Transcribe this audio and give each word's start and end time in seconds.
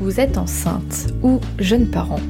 vous 0.00 0.20
êtes 0.20 0.38
enceinte 0.38 1.08
ou 1.22 1.40
jeune 1.58 1.90
parent 1.90 2.20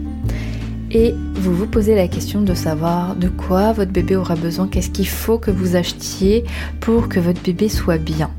et 0.90 1.14
vous 1.34 1.54
vous 1.54 1.66
posez 1.66 1.94
la 1.94 2.08
question 2.08 2.40
de 2.40 2.54
savoir 2.54 3.14
de 3.14 3.28
quoi 3.28 3.72
votre 3.72 3.90
bébé 3.90 4.16
aura 4.16 4.36
besoin, 4.36 4.68
qu'est-ce 4.68 4.90
qu'il 4.90 5.08
faut 5.08 5.38
que 5.38 5.50
vous 5.50 5.76
achetiez 5.76 6.44
pour 6.80 7.08
que 7.08 7.20
votre 7.20 7.42
bébé 7.42 7.68
soit 7.68 7.98
bien. 7.98 8.30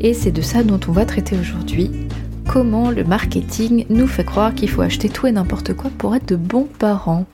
Et 0.00 0.12
c'est 0.12 0.32
de 0.32 0.42
ça 0.42 0.64
dont 0.64 0.80
on 0.88 0.92
va 0.92 1.06
traiter 1.06 1.38
aujourd'hui. 1.38 1.90
Comment 2.48 2.90
le 2.90 3.04
marketing 3.04 3.86
nous 3.88 4.08
fait 4.08 4.24
croire 4.24 4.54
qu'il 4.54 4.68
faut 4.68 4.82
acheter 4.82 5.08
tout 5.08 5.26
et 5.26 5.32
n'importe 5.32 5.74
quoi 5.74 5.90
pour 5.96 6.14
être 6.16 6.28
de 6.28 6.36
bons 6.36 6.68
parents. 6.78 7.26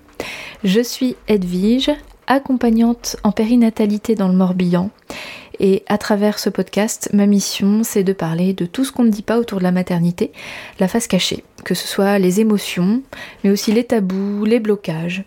Je 0.64 0.80
suis 0.80 1.17
Edwige, 1.29 1.90
accompagnante 2.26 3.17
en 3.25 3.32
périnatalité 3.32 4.14
dans 4.14 4.29
le 4.29 4.35
Morbihan 4.35 4.90
et 5.61 5.82
à 5.87 5.98
travers 5.98 6.39
ce 6.39 6.50
podcast, 6.50 7.09
ma 7.12 7.27
mission, 7.27 7.82
c'est 7.85 8.05
de 8.05 8.12
parler 8.12 8.53
de 8.53 8.67
tout 8.67 8.85
ce 8.85 8.93
qu'on 8.93 9.04
ne 9.04 9.11
dit 9.11 9.22
pas 9.22 9.39
autour 9.39 9.59
de 9.59 9.64
la 9.64 9.72
maternité, 9.72 10.32
la 10.81 10.89
face 10.89 11.07
cachée, 11.07 11.45
que 11.64 11.75
ce 11.75 11.86
soit 11.86 12.18
les 12.18 12.40
émotions, 12.40 13.03
mais 13.45 13.50
aussi 13.50 13.73
les 13.73 13.85
tabous, 13.85 14.45
les 14.45 14.61
blocages. 14.61 15.25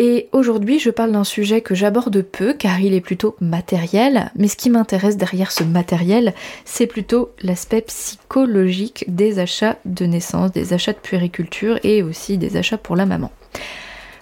Et 0.00 0.28
aujourd'hui, 0.30 0.78
je 0.78 0.90
parle 0.90 1.10
d'un 1.10 1.24
sujet 1.24 1.60
que 1.60 1.74
j'aborde 1.74 2.22
peu 2.22 2.52
car 2.52 2.80
il 2.80 2.94
est 2.94 3.00
plutôt 3.00 3.34
matériel, 3.40 4.30
mais 4.36 4.46
ce 4.46 4.54
qui 4.54 4.70
m'intéresse 4.70 5.16
derrière 5.16 5.50
ce 5.50 5.64
matériel, 5.64 6.34
c'est 6.64 6.86
plutôt 6.86 7.30
l'aspect 7.42 7.80
psychologique 7.80 9.04
des 9.08 9.40
achats 9.40 9.76
de 9.84 10.06
naissance, 10.06 10.52
des 10.52 10.72
achats 10.72 10.92
de 10.92 10.98
puériculture 10.98 11.80
et 11.82 12.04
aussi 12.04 12.38
des 12.38 12.56
achats 12.56 12.78
pour 12.78 12.94
la 12.94 13.06
maman. 13.06 13.32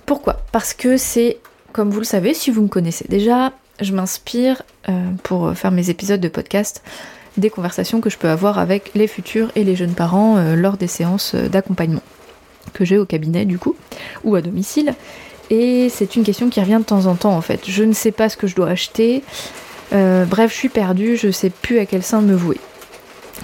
Pourquoi? 0.06 0.38
Parce 0.50 0.72
que 0.72 0.96
c'est, 0.96 1.40
comme 1.74 1.90
vous 1.90 2.00
le 2.00 2.06
savez, 2.06 2.32
si 2.32 2.50
vous 2.50 2.62
me 2.62 2.68
connaissez 2.68 3.04
déjà, 3.10 3.52
je 3.80 3.92
m'inspire 3.92 4.62
euh, 4.88 4.92
pour 5.22 5.52
faire 5.54 5.70
mes 5.70 5.90
épisodes 5.90 6.20
de 6.20 6.28
podcast 6.28 6.82
des 7.36 7.50
conversations 7.50 8.00
que 8.00 8.08
je 8.08 8.16
peux 8.16 8.28
avoir 8.28 8.58
avec 8.58 8.92
les 8.94 9.06
futurs 9.06 9.50
et 9.56 9.64
les 9.64 9.76
jeunes 9.76 9.94
parents 9.94 10.38
euh, 10.38 10.56
lors 10.56 10.76
des 10.76 10.86
séances 10.86 11.34
euh, 11.34 11.48
d'accompagnement 11.48 12.02
que 12.72 12.84
j'ai 12.84 12.98
au 12.98 13.04
cabinet 13.04 13.44
du 13.44 13.58
coup 13.58 13.76
ou 14.24 14.34
à 14.34 14.42
domicile. 14.42 14.94
Et 15.50 15.88
c'est 15.88 16.16
une 16.16 16.24
question 16.24 16.48
qui 16.48 16.60
revient 16.60 16.78
de 16.80 16.84
temps 16.84 17.06
en 17.06 17.14
temps 17.14 17.36
en 17.36 17.40
fait. 17.40 17.60
Je 17.68 17.84
ne 17.84 17.92
sais 17.92 18.10
pas 18.10 18.28
ce 18.28 18.36
que 18.36 18.46
je 18.46 18.56
dois 18.56 18.68
acheter. 18.68 19.22
bref, 19.92 20.50
je 20.50 20.56
suis 20.56 20.68
perdue, 20.68 21.16
je 21.16 21.30
sais 21.30 21.50
plus 21.50 21.78
à 21.78 21.86
quel 21.86 22.02
sein 22.02 22.20
me 22.20 22.34
vouer. 22.34 22.58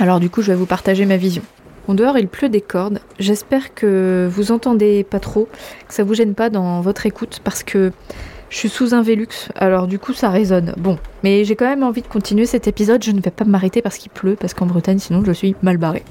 Alors 0.00 0.18
du 0.18 0.28
coup, 0.28 0.42
je 0.42 0.48
vais 0.48 0.56
vous 0.56 0.66
partager 0.66 1.06
ma 1.06 1.16
vision. 1.16 1.42
En 1.86 1.94
dehors, 1.94 2.18
il 2.18 2.28
pleut 2.28 2.48
des 2.48 2.60
cordes. 2.60 3.00
J'espère 3.18 3.74
que 3.74 4.28
vous 4.30 4.50
entendez 4.50 5.04
pas 5.04 5.20
trop, 5.20 5.48
que 5.86 5.94
ça 5.94 6.02
vous 6.02 6.14
gêne 6.14 6.34
pas 6.34 6.50
dans 6.50 6.80
votre 6.80 7.06
écoute 7.06 7.40
parce 7.44 7.62
que 7.62 7.92
je 8.52 8.58
suis 8.58 8.68
sous 8.68 8.92
un 8.92 9.00
Velux, 9.00 9.48
alors 9.54 9.86
du 9.86 9.98
coup 9.98 10.12
ça 10.12 10.28
résonne. 10.28 10.74
Bon, 10.76 10.98
mais 11.24 11.42
j'ai 11.42 11.56
quand 11.56 11.64
même 11.64 11.82
envie 11.82 12.02
de 12.02 12.06
continuer 12.06 12.44
cet 12.44 12.68
épisode. 12.68 13.02
Je 13.02 13.10
ne 13.10 13.20
vais 13.20 13.30
pas 13.30 13.46
m'arrêter 13.46 13.80
parce 13.80 13.96
qu'il 13.96 14.12
pleut, 14.12 14.36
parce 14.38 14.52
qu'en 14.52 14.66
Bretagne 14.66 14.98
sinon 14.98 15.24
je 15.24 15.32
suis 15.32 15.56
mal 15.62 15.78
barrée. 15.78 16.02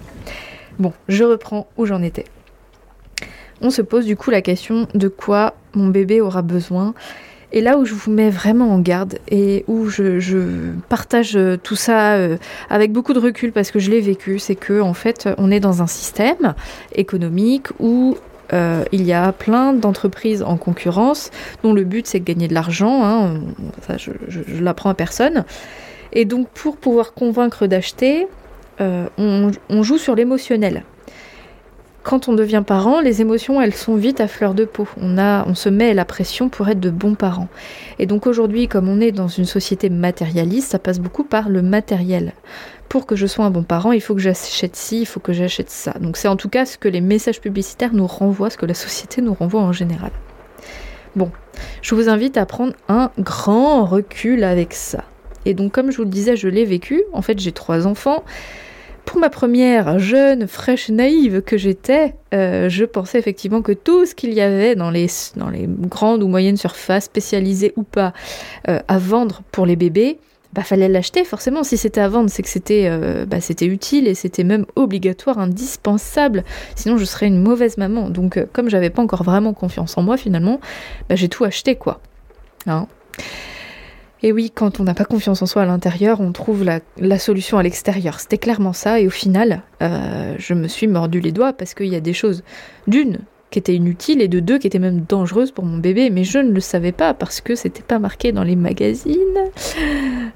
Bon, 0.79 0.91
je 1.07 1.23
reprends 1.23 1.67
où 1.77 1.85
j'en 1.85 2.01
étais. 2.01 2.25
On 3.61 3.69
se 3.69 3.83
pose 3.83 4.07
du 4.07 4.17
coup 4.17 4.31
la 4.31 4.41
question 4.41 4.87
de 4.95 5.07
quoi 5.07 5.53
mon 5.75 5.89
bébé 5.89 6.19
aura 6.19 6.41
besoin. 6.41 6.95
Et 7.51 7.61
là 7.61 7.77
où 7.77 7.85
je 7.85 7.93
vous 7.93 8.09
mets 8.09 8.31
vraiment 8.31 8.73
en 8.73 8.79
garde 8.79 9.19
et 9.29 9.63
où 9.67 9.87
je, 9.89 10.71
partage 10.89 11.37
tout 11.61 11.75
ça 11.75 12.15
euh, 12.15 12.37
avec 12.71 12.91
beaucoup 12.91 13.13
de 13.13 13.19
recul 13.19 13.51
parce 13.51 13.69
que 13.69 13.77
je 13.77 13.91
l'ai 13.91 14.01
vécu, 14.01 14.39
c'est 14.39 14.55
que 14.55 14.81
en 14.81 14.95
fait 14.95 15.29
on 15.37 15.51
est 15.51 15.59
dans 15.59 15.83
un 15.83 15.87
système 15.87 16.55
économique 16.95 17.67
où 17.79 18.17
euh, 18.53 18.83
il 18.91 19.03
y 19.03 19.13
a 19.13 19.31
plein 19.31 19.73
d'entreprises 19.73 20.43
en 20.43 20.57
concurrence 20.57 21.31
dont 21.63 21.73
le 21.73 21.83
but 21.83 22.07
c'est 22.07 22.19
de 22.19 22.25
gagner 22.25 22.47
de 22.47 22.53
l'argent. 22.53 23.03
Hein. 23.03 23.41
je, 23.97 24.11
je, 24.27 24.63
l'apprends 24.63 24.89
à 24.89 24.93
personne. 24.93 25.45
Et 26.13 26.25
donc, 26.25 26.49
pour 26.49 26.77
pouvoir 26.77 27.13
convaincre 27.13 27.67
d'acheter, 27.67 28.27
euh, 28.81 29.07
on, 29.17 29.83
joue 29.83 29.97
sur 29.97 30.15
l'émotionnel. 30.15 30.83
Quand 32.03 32.27
on 32.27 32.33
devient 32.33 32.63
parent, 32.65 32.99
les 32.99 33.21
émotions, 33.21 33.61
elles 33.61 33.75
sont 33.75 33.95
vite 33.95 34.21
à 34.21 34.27
fleur 34.27 34.53
de 34.53 34.65
peau. 34.65 34.87
On, 34.99 35.17
a, 35.19 35.45
on 35.47 35.53
se 35.53 35.69
met 35.69 35.93
la 35.93 36.05
pression 36.05 36.49
pour 36.49 36.67
être 36.67 36.79
de 36.79 36.89
bons 36.89 37.13
parents. 37.13 37.47
Et 37.99 38.07
donc 38.07 38.25
aujourd'hui, 38.25 38.67
comme 38.67 38.89
on 38.89 38.99
est 38.99 39.11
dans 39.11 39.27
une 39.27 39.45
société 39.45 39.89
matérialiste, 39.89 40.71
ça 40.71 40.79
passe 40.79 40.99
beaucoup 40.99 41.23
par 41.23 41.49
le 41.49 41.61
matériel 41.61 42.33
pour 42.91 43.05
que 43.05 43.15
je 43.15 43.25
sois 43.25 43.45
un 43.45 43.51
bon 43.51 43.63
parent, 43.63 43.93
il 43.93 44.01
faut 44.01 44.15
que 44.15 44.19
j'achète 44.19 44.75
ci, 44.75 44.99
il 44.99 45.05
faut 45.05 45.21
que 45.21 45.31
j'achète 45.31 45.69
ça. 45.69 45.93
Donc 46.01 46.17
c'est 46.17 46.27
en 46.27 46.35
tout 46.35 46.49
cas 46.49 46.65
ce 46.65 46.77
que 46.77 46.89
les 46.89 46.99
messages 46.99 47.39
publicitaires 47.39 47.93
nous 47.93 48.05
renvoient, 48.05 48.49
ce 48.49 48.57
que 48.57 48.65
la 48.65 48.73
société 48.73 49.21
nous 49.21 49.33
renvoie 49.33 49.61
en 49.61 49.71
général. 49.71 50.11
Bon, 51.15 51.31
je 51.81 51.95
vous 51.95 52.09
invite 52.09 52.35
à 52.35 52.45
prendre 52.45 52.73
un 52.89 53.09
grand 53.17 53.85
recul 53.85 54.43
avec 54.43 54.73
ça. 54.73 55.05
Et 55.45 55.53
donc 55.53 55.71
comme 55.71 55.89
je 55.89 55.95
vous 55.95 56.03
le 56.03 56.09
disais, 56.09 56.35
je 56.35 56.49
l'ai 56.49 56.65
vécu. 56.65 57.01
En 57.13 57.21
fait, 57.21 57.39
j'ai 57.39 57.53
trois 57.53 57.87
enfants. 57.87 58.25
Pour 59.11 59.19
ma 59.19 59.29
première 59.29 59.99
jeune, 59.99 60.47
fraîche, 60.47 60.87
naïve 60.87 61.41
que 61.41 61.57
j'étais, 61.57 62.15
euh, 62.33 62.69
je 62.69 62.85
pensais 62.85 63.19
effectivement 63.19 63.61
que 63.61 63.73
tout 63.73 64.05
ce 64.05 64.15
qu'il 64.15 64.31
y 64.31 64.39
avait 64.39 64.73
dans 64.73 64.89
les, 64.89 65.09
grandes 65.81 66.23
ou 66.23 66.29
moyennes 66.29 66.55
surfaces, 66.55 67.03
spécialisées 67.03 67.73
ou 67.75 67.83
pas, 67.83 68.13
euh, 68.69 68.79
à 68.87 68.97
vendre 68.99 69.41
pour 69.51 69.65
les 69.65 69.75
bébés, 69.75 70.17
bah 70.53 70.63
fallait 70.63 70.87
l'acheter 70.87 71.25
forcément. 71.25 71.65
Si 71.65 71.75
c'était 71.75 71.99
à 71.99 72.07
vendre, 72.07 72.29
c'est 72.29 72.41
que 72.41 72.47
c'était 72.47 72.87
euh, 72.89 73.25
bah, 73.25 73.41
c'était 73.41 73.65
utile 73.65 74.07
et 74.07 74.15
c'était 74.15 74.45
même 74.45 74.65
obligatoire, 74.77 75.39
indispensable. 75.39 76.45
Sinon, 76.77 76.95
je 76.97 77.03
serais 77.03 77.27
une 77.27 77.41
mauvaise 77.41 77.77
maman. 77.77 78.09
Donc, 78.09 78.39
comme 78.53 78.69
j'avais 78.69 78.89
pas 78.89 79.01
encore 79.01 79.23
vraiment 79.23 79.51
confiance 79.51 79.97
en 79.97 80.03
moi, 80.03 80.15
finalement, 80.15 80.61
bah, 81.09 81.15
j'ai 81.15 81.27
tout 81.27 81.43
acheté 81.43 81.75
quoi. 81.75 81.99
Hein 82.65 82.87
et 84.23 84.31
oui, 84.31 84.51
quand 84.53 84.79
on 84.79 84.83
n'a 84.83 84.93
pas 84.93 85.05
confiance 85.05 85.41
en 85.41 85.45
soi 85.47 85.63
à 85.63 85.65
l'intérieur, 85.65 86.21
on 86.21 86.31
trouve 86.31 86.63
la, 86.63 87.19
solution 87.19 87.57
à 87.57 87.63
l'extérieur. 87.63 88.19
C'était 88.19 88.37
clairement 88.37 88.73
ça. 88.73 88.99
Et 88.99 89.07
au 89.07 89.11
final, 89.11 89.63
euh, 89.81 90.35
je 90.37 90.53
me 90.53 90.67
suis 90.67 90.87
mordu 90.87 91.19
les 91.19 91.31
doigts 91.31 91.53
parce 91.53 91.73
qu'il 91.73 91.87
y 91.87 91.95
a 91.95 92.01
des 92.01 92.13
choses. 92.13 92.43
D'une, 92.87 93.19
qui 93.49 93.59
était 93.59 93.75
inutile 93.75 94.21
et 94.21 94.27
de 94.27 94.39
deux 94.39 94.59
qui 94.59 94.67
étaient 94.67 94.79
même 94.79 95.01
dangereuses 95.01 95.51
pour 95.51 95.65
mon 95.65 95.77
bébé, 95.77 96.09
mais 96.09 96.23
je 96.23 96.37
ne 96.37 96.51
le 96.51 96.59
savais 96.59 96.91
pas 96.91 97.13
parce 97.13 97.41
que 97.41 97.55
c'était 97.55 97.83
pas 97.83 97.99
marqué 97.99 98.31
dans 98.31 98.43
les 98.43 98.55
magazines. 98.55 99.17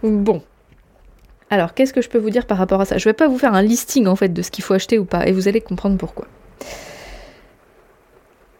Bon. 0.03 0.41
Alors, 1.49 1.73
qu'est-ce 1.73 1.93
que 1.93 2.01
je 2.01 2.09
peux 2.09 2.17
vous 2.17 2.31
dire 2.31 2.47
par 2.47 2.57
rapport 2.57 2.81
à 2.81 2.85
ça? 2.85 2.97
Je 2.97 3.07
vais 3.07 3.13
pas 3.13 3.27
vous 3.27 3.37
faire 3.37 3.53
un 3.53 3.61
listing 3.61 4.07
en 4.07 4.15
fait 4.15 4.29
de 4.29 4.41
ce 4.41 4.51
qu'il 4.51 4.63
faut 4.63 4.73
acheter 4.73 4.97
ou 4.97 5.05
pas, 5.05 5.27
et 5.27 5.31
vous 5.31 5.47
allez 5.47 5.61
comprendre 5.61 5.97
pourquoi. 5.97 6.27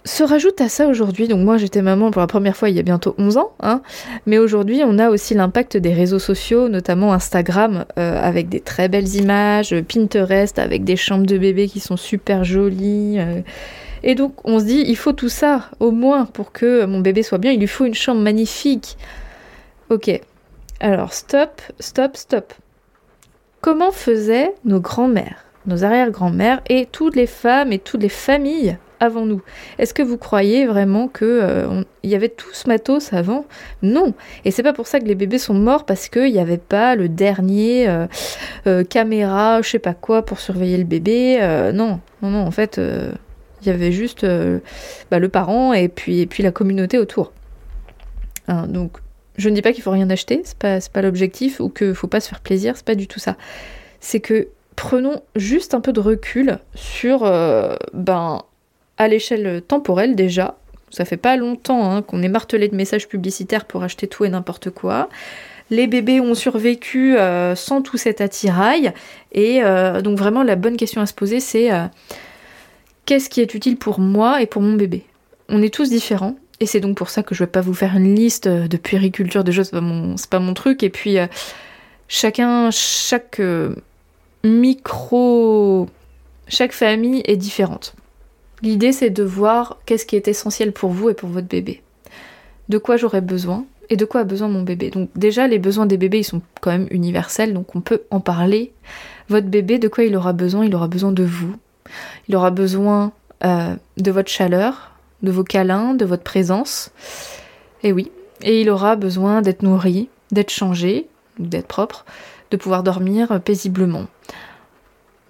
Se 0.06 0.24
rajoute 0.24 0.62
à 0.62 0.70
ça 0.70 0.88
aujourd'hui, 0.88 1.28
donc 1.28 1.44
moi 1.44 1.58
j'étais 1.58 1.82
maman 1.82 2.12
pour 2.12 2.22
la 2.22 2.28
première 2.28 2.56
fois 2.56 2.70
il 2.70 2.76
y 2.76 2.80
a 2.80 2.84
bientôt 2.84 3.16
11 3.18 3.38
ans, 3.38 3.54
hein, 3.60 3.82
mais 4.28 4.38
aujourd'hui 4.38 4.84
on 4.86 5.00
a 5.00 5.10
aussi 5.10 5.34
l'impact 5.34 5.78
des 5.78 5.94
réseaux 5.94 6.20
sociaux, 6.20 6.70
notamment 6.70 7.12
Instagram, 7.12 7.86
euh, 7.98 8.22
avec 8.22 8.48
des 8.48 8.60
très 8.60 8.88
belles 8.88 9.16
images, 9.16 9.76
Pinterest 9.82 10.60
avec 10.60 10.84
des 10.84 10.96
chambres 10.96 11.26
de 11.26 11.40
bébés 11.40 11.68
qui 11.68 11.80
sont 11.80 11.98
super 11.98 12.44
jolies. 12.44 13.16
Euh, 13.18 13.42
et 14.04 14.14
donc 14.14 14.48
on 14.48 14.60
se 14.60 14.66
dit, 14.66 14.84
il 14.86 14.96
faut 14.96 15.12
tout 15.12 15.30
ça, 15.30 15.72
au 15.80 15.90
moins, 15.90 16.26
pour 16.26 16.52
que 16.52 16.86
mon 16.86 17.00
bébé 17.00 17.24
soit 17.24 17.40
bien, 17.40 17.52
il 17.52 17.60
lui 17.60 17.66
faut 17.66 17.86
une 17.86 17.96
chambre 17.96 18.22
magnifique. 18.22 18.98
Ok, 19.90 20.22
alors 20.82 21.14
stop, 21.14 21.64
stop, 21.80 22.16
stop. 22.16 22.54
Comment 23.60 23.92
faisaient 23.92 24.54
nos 24.66 24.80
grands-mères, 24.80 25.46
nos 25.66 25.84
arrière-grands-mères 25.84 26.62
et 26.70 26.86
toutes 26.86 27.16
les 27.16 27.26
femmes 27.26 27.74
et 27.74 27.80
toutes 27.80 28.04
les 28.04 28.10
familles 28.10 28.78
avant 29.06 29.26
nous 29.26 29.42
Est-ce 29.80 29.94
que 29.94 30.02
vous 30.02 30.18
croyez 30.18 30.66
vraiment 30.66 31.08
que 31.08 31.26
euh, 31.26 31.84
il 32.04 32.10
y 32.10 32.16
avait 32.16 32.30
tout 32.30 32.54
ce 32.54 32.68
matos 32.68 33.14
avant? 33.14 33.46
Non. 33.82 34.14
Et 34.44 34.52
c'est 34.52 34.64
pas 34.64 34.74
pour 34.74 34.88
ça 34.88 35.00
que 35.00 35.06
les 35.06 35.16
bébés 35.16 35.38
sont 35.38 35.54
morts 35.54 35.86
parce 35.86 36.10
qu'il 36.10 36.32
n'y 36.32 36.40
avait 36.40 36.58
pas 36.58 36.96
le 36.96 37.08
dernier 37.10 37.88
euh, 37.88 38.08
euh, 38.68 38.84
caméra, 38.84 39.62
je 39.62 39.70
sais 39.70 39.80
pas 39.80 39.94
quoi, 39.94 40.24
pour 40.24 40.40
surveiller 40.40 40.78
le 40.78 40.84
bébé. 40.84 41.40
non, 41.74 42.00
non, 42.22 42.30
non. 42.30 42.46
En 42.46 42.52
fait, 42.52 42.80
il 43.62 43.68
y 43.68 43.72
avait 43.72 43.92
juste 43.92 44.26
bah, 45.10 45.20
le 45.20 45.30
parent 45.30 45.74
et 45.74 45.88
puis, 45.88 46.22
et 46.22 46.26
puis 46.26 46.44
la 46.44 46.52
communauté 46.52 46.98
autour. 46.98 47.32
Hein, 48.48 48.68
donc, 48.68 48.98
je 49.38 49.50
ne 49.50 49.56
dis 49.56 49.62
pas 49.62 49.74
qu'il 49.74 49.84
faut 49.84 49.92
rien 49.92 50.10
acheter, 50.10 50.42
c'est 50.44 50.58
pas, 50.58 50.80
pas 50.94 51.02
l'objectif, 51.02 51.60
ou 51.60 51.70
qu'il 51.70 51.96
faut 51.96 52.08
pas 52.08 52.20
se 52.20 52.30
faire 52.30 52.42
plaisir, 52.42 52.74
c'est 52.76 52.86
pas 52.86 52.96
du 52.96 53.08
tout 53.08 53.20
ça. 53.20 53.36
C'est 54.00 54.20
que 54.20 54.50
prenons 54.76 55.22
juste 55.36 55.74
un 55.74 55.82
peu 55.82 55.94
de 55.94 56.00
recul 56.00 56.60
sur, 56.76 57.22
ben, 57.94 58.42
à 58.98 59.08
l'échelle 59.08 59.62
temporelle 59.62 60.16
déjà, 60.16 60.58
ça 60.90 61.06
fait 61.06 61.18
pas 61.18 61.36
longtemps 61.36 61.92
hein, 61.92 62.02
qu'on 62.02 62.24
est 62.24 62.30
martelé 62.30 62.68
de 62.68 62.76
messages 62.76 63.08
publicitaires 63.08 63.66
pour 63.66 63.84
acheter 63.84 64.08
tout 64.08 64.26
et 64.26 64.30
n'importe 64.30 64.70
quoi. 64.70 65.10
Les 65.70 65.88
bébés 65.88 66.22
ont 66.22 66.36
survécu 66.36 67.18
euh, 67.18 67.56
sans 67.56 67.82
tout 67.82 67.98
cet 67.98 68.22
attirail. 68.22 68.94
Et 69.32 69.62
donc 70.04 70.18
vraiment 70.18 70.44
la 70.44 70.56
bonne 70.56 70.78
question 70.78 71.02
à 71.02 71.06
se 71.06 71.14
poser 71.14 71.40
c'est 71.40 71.70
qu'est-ce 73.06 73.30
qui 73.30 73.42
est 73.42 73.54
utile 73.54 73.78
pour 73.78 74.00
moi 74.00 74.42
et 74.42 74.46
pour 74.46 74.62
mon 74.62 74.74
bébé? 74.74 75.04
On 75.50 75.62
est 75.62 75.74
tous 75.74 75.90
différents, 75.90 76.36
et 76.60 76.66
c'est 76.66 76.80
donc 76.80 76.98
pour 76.98 77.10
ça 77.10 77.22
que 77.22 77.36
je 77.36 77.44
vais 77.44 77.50
pas 77.50 77.62
vous 77.62 77.74
faire 77.74 77.96
une 77.98 78.16
liste 78.16 78.48
de 78.48 78.78
puériculture 78.78 79.44
de 79.44 79.52
choses, 79.52 79.68
c'est 79.68 79.72
pas 79.76 79.82
mon, 79.82 80.16
pas 80.30 80.40
mon 80.40 80.54
truc. 80.54 80.84
Et 80.84 80.90
puis 80.90 81.20
euh, 81.20 81.28
chacun, 82.08 82.72
chaque 82.72 83.40
euh, 83.40 83.76
micro, 84.44 85.90
chaque 86.48 86.72
famille 86.72 87.22
est 87.26 87.36
différente. 87.36 87.96
L'idée 88.62 88.92
c'est 88.92 89.10
de 89.10 89.24
voir 89.24 89.80
qu'est-ce 89.86 90.06
qui 90.06 90.16
est 90.16 90.28
essentiel 90.28 90.72
pour 90.72 90.92
vous 90.92 91.10
et 91.10 91.14
pour 91.14 91.30
votre 91.30 91.48
bébé. 91.48 91.82
De 92.70 92.78
quoi 92.78 92.98
j'aurais 92.98 93.22
besoin 93.22 93.66
et 93.90 93.98
de 93.98 94.06
quoi 94.06 94.22
a 94.22 94.24
besoin 94.24 94.48
mon 94.48 94.64
bébé. 94.64 94.90
Donc 94.90 95.10
déjà 95.16 95.48
les 95.48 95.60
besoins 95.60 95.86
des 95.86 95.98
bébés 95.98 96.20
ils 96.20 96.24
sont 96.24 96.42
quand 96.62 96.72
même 96.72 96.88
universels, 96.90 97.54
donc 97.54 97.76
on 97.76 97.82
peut 97.82 98.02
en 98.10 98.20
parler. 98.20 98.72
Votre 99.30 99.48
bébé, 99.48 99.80
de 99.80 99.88
quoi 99.88 100.04
il 100.04 100.16
aura 100.16 100.34
besoin? 100.34 100.66
Il 100.66 100.76
aura 100.76 100.88
besoin 100.88 101.12
de 101.12 101.24
vous, 101.24 101.56
Il 102.28 102.36
aura 102.36 102.52
besoin 102.52 103.12
de 103.44 104.12
votre 104.12 104.30
chaleur, 104.30 104.92
de 105.22 105.32
vos 105.32 105.44
câlins, 105.44 105.94
de 105.94 106.06
votre 106.06 106.24
présence. 106.24 106.92
Et 107.84 107.92
oui, 107.92 108.12
et 108.42 108.62
il 108.62 108.70
aura 108.70 108.96
besoin 108.96 109.42
d'être 109.42 109.62
nourri, 109.62 110.10
d'être 110.32 110.50
changé, 110.52 111.08
d'être 111.38 111.68
propre, 111.68 112.06
de 112.52 112.58
pouvoir 112.58 112.84
dormir 112.84 113.40
paisiblement. 113.42 114.06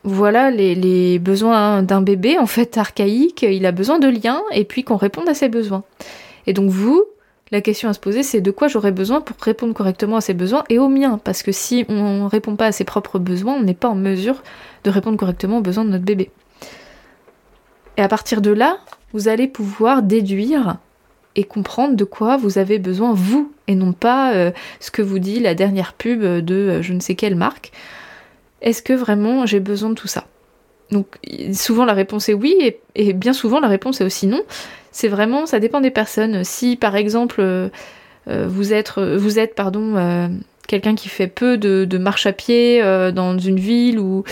Voilà 0.07 0.52
les, 0.52 1.18
besoins 1.18 1.81
d'un 1.81 2.02
bébé 2.02 2.38
en 2.38 2.46
fait 2.46 2.78
archaïque, 2.78 3.42
il 3.42 3.66
a 3.66 3.72
besoin 3.72 3.98
de 3.98 4.07
liens 4.07 4.44
et 4.52 4.63
puis 4.63 4.84
qu'on 4.84 4.98
réponde 4.98 5.28
à 5.28 5.34
ses 5.34 5.50
besoins. 5.50 5.84
Et 6.46 6.54
donc 6.54 6.69
vous, 6.69 7.04
la 7.50 7.60
question 7.60 7.90
à 7.90 7.94
se 7.94 8.00
poser 8.00 8.22
c'est 8.22 8.40
de 8.40 8.52
quoi 8.52 8.68
j'aurais 8.68 8.92
besoin 8.92 9.19
pour 9.19 9.36
répondre 9.42 9.74
correctement 9.74 10.18
à 10.18 10.22
ses 10.22 10.36
besoins 10.36 10.63
et 10.69 10.78
aux 10.78 10.90
miens, 10.90 11.19
parce 11.24 11.42
que 11.42 11.52
si 11.52 11.86
on 11.90 12.25
ne 12.25 12.30
répond 12.30 12.56
pas 12.56 12.68
à 12.68 12.72
ses 12.72 12.84
propres 12.84 13.18
besoins, 13.18 13.56
on 13.56 13.63
n'est 13.63 13.74
pas 13.74 13.90
en 13.90 13.96
mesure 13.96 14.44
de 14.84 14.92
répondre 14.92 15.18
correctement 15.18 15.57
aux 15.57 15.62
besoins 15.62 15.86
de 15.86 15.90
notre 15.90 16.06
bébé. 16.06 16.30
Et 17.98 18.04
à 18.04 18.07
partir 18.07 18.42
de 18.42 18.52
là, 18.52 18.78
vous 19.12 19.28
allez 19.28 19.48
pouvoir 19.48 20.04
déduire 20.04 20.78
et 21.36 21.46
comprendre 21.46 21.96
de 21.96 22.04
quoi 22.04 22.38
vous 22.38 22.60
avez 22.60 22.78
besoin 22.78 23.13
vous 23.16 23.52
et 23.68 23.74
non 23.74 23.92
pas 23.92 24.36
euh, 24.36 24.52
ce 24.80 24.92
que 24.92 25.02
vous 25.02 25.18
dit 25.18 25.40
la 25.40 25.56
dernière 25.56 25.94
pub 25.94 26.22
de 26.22 26.54
euh, 26.54 26.81
je 26.84 26.94
ne 26.94 27.00
sais 27.00 27.16
quelle 27.16 27.36
marque. 27.36 27.72
Est-ce 28.66 28.82
que 28.82 28.94
vraiment 28.94 29.46
j'ai 29.46 29.62
besoin 29.62 29.90
de 29.90 29.96
tout 29.96 30.08
ça? 30.08 30.26
Donc 30.92 31.18
souvent 31.54 31.86
la 31.86 31.94
réponse 31.94 32.30
est 32.30 32.34
oui 32.34 32.76
et, 32.96 33.14
bien 33.14 33.34
souvent 33.34 33.60
la 33.60 33.70
réponse 33.70 34.02
est 34.02 34.04
aussi 34.04 34.28
non. 34.28 34.42
C'est 34.92 35.08
vraiment 35.08 35.46
ça 35.46 35.60
dépend 35.60 35.80
des 35.80 35.92
personnes. 35.92 36.44
Si 36.44 36.76
par 36.76 36.96
exemple 36.98 37.42
euh, 37.42 37.70
vous 38.28 38.74
êtes 38.74 39.00
vous 39.00 39.40
êtes 39.40 39.56
pardon 39.56 40.30
quelqu'un 40.68 40.96
qui 40.96 41.10
fait 41.10 41.28
peu 41.28 41.58
de, 41.58 41.98
marche 41.98 42.26
à 42.26 42.34
pied 42.34 42.82
dans 43.14 43.38
une 43.38 43.60
ville 43.60 44.00
où 44.00 44.24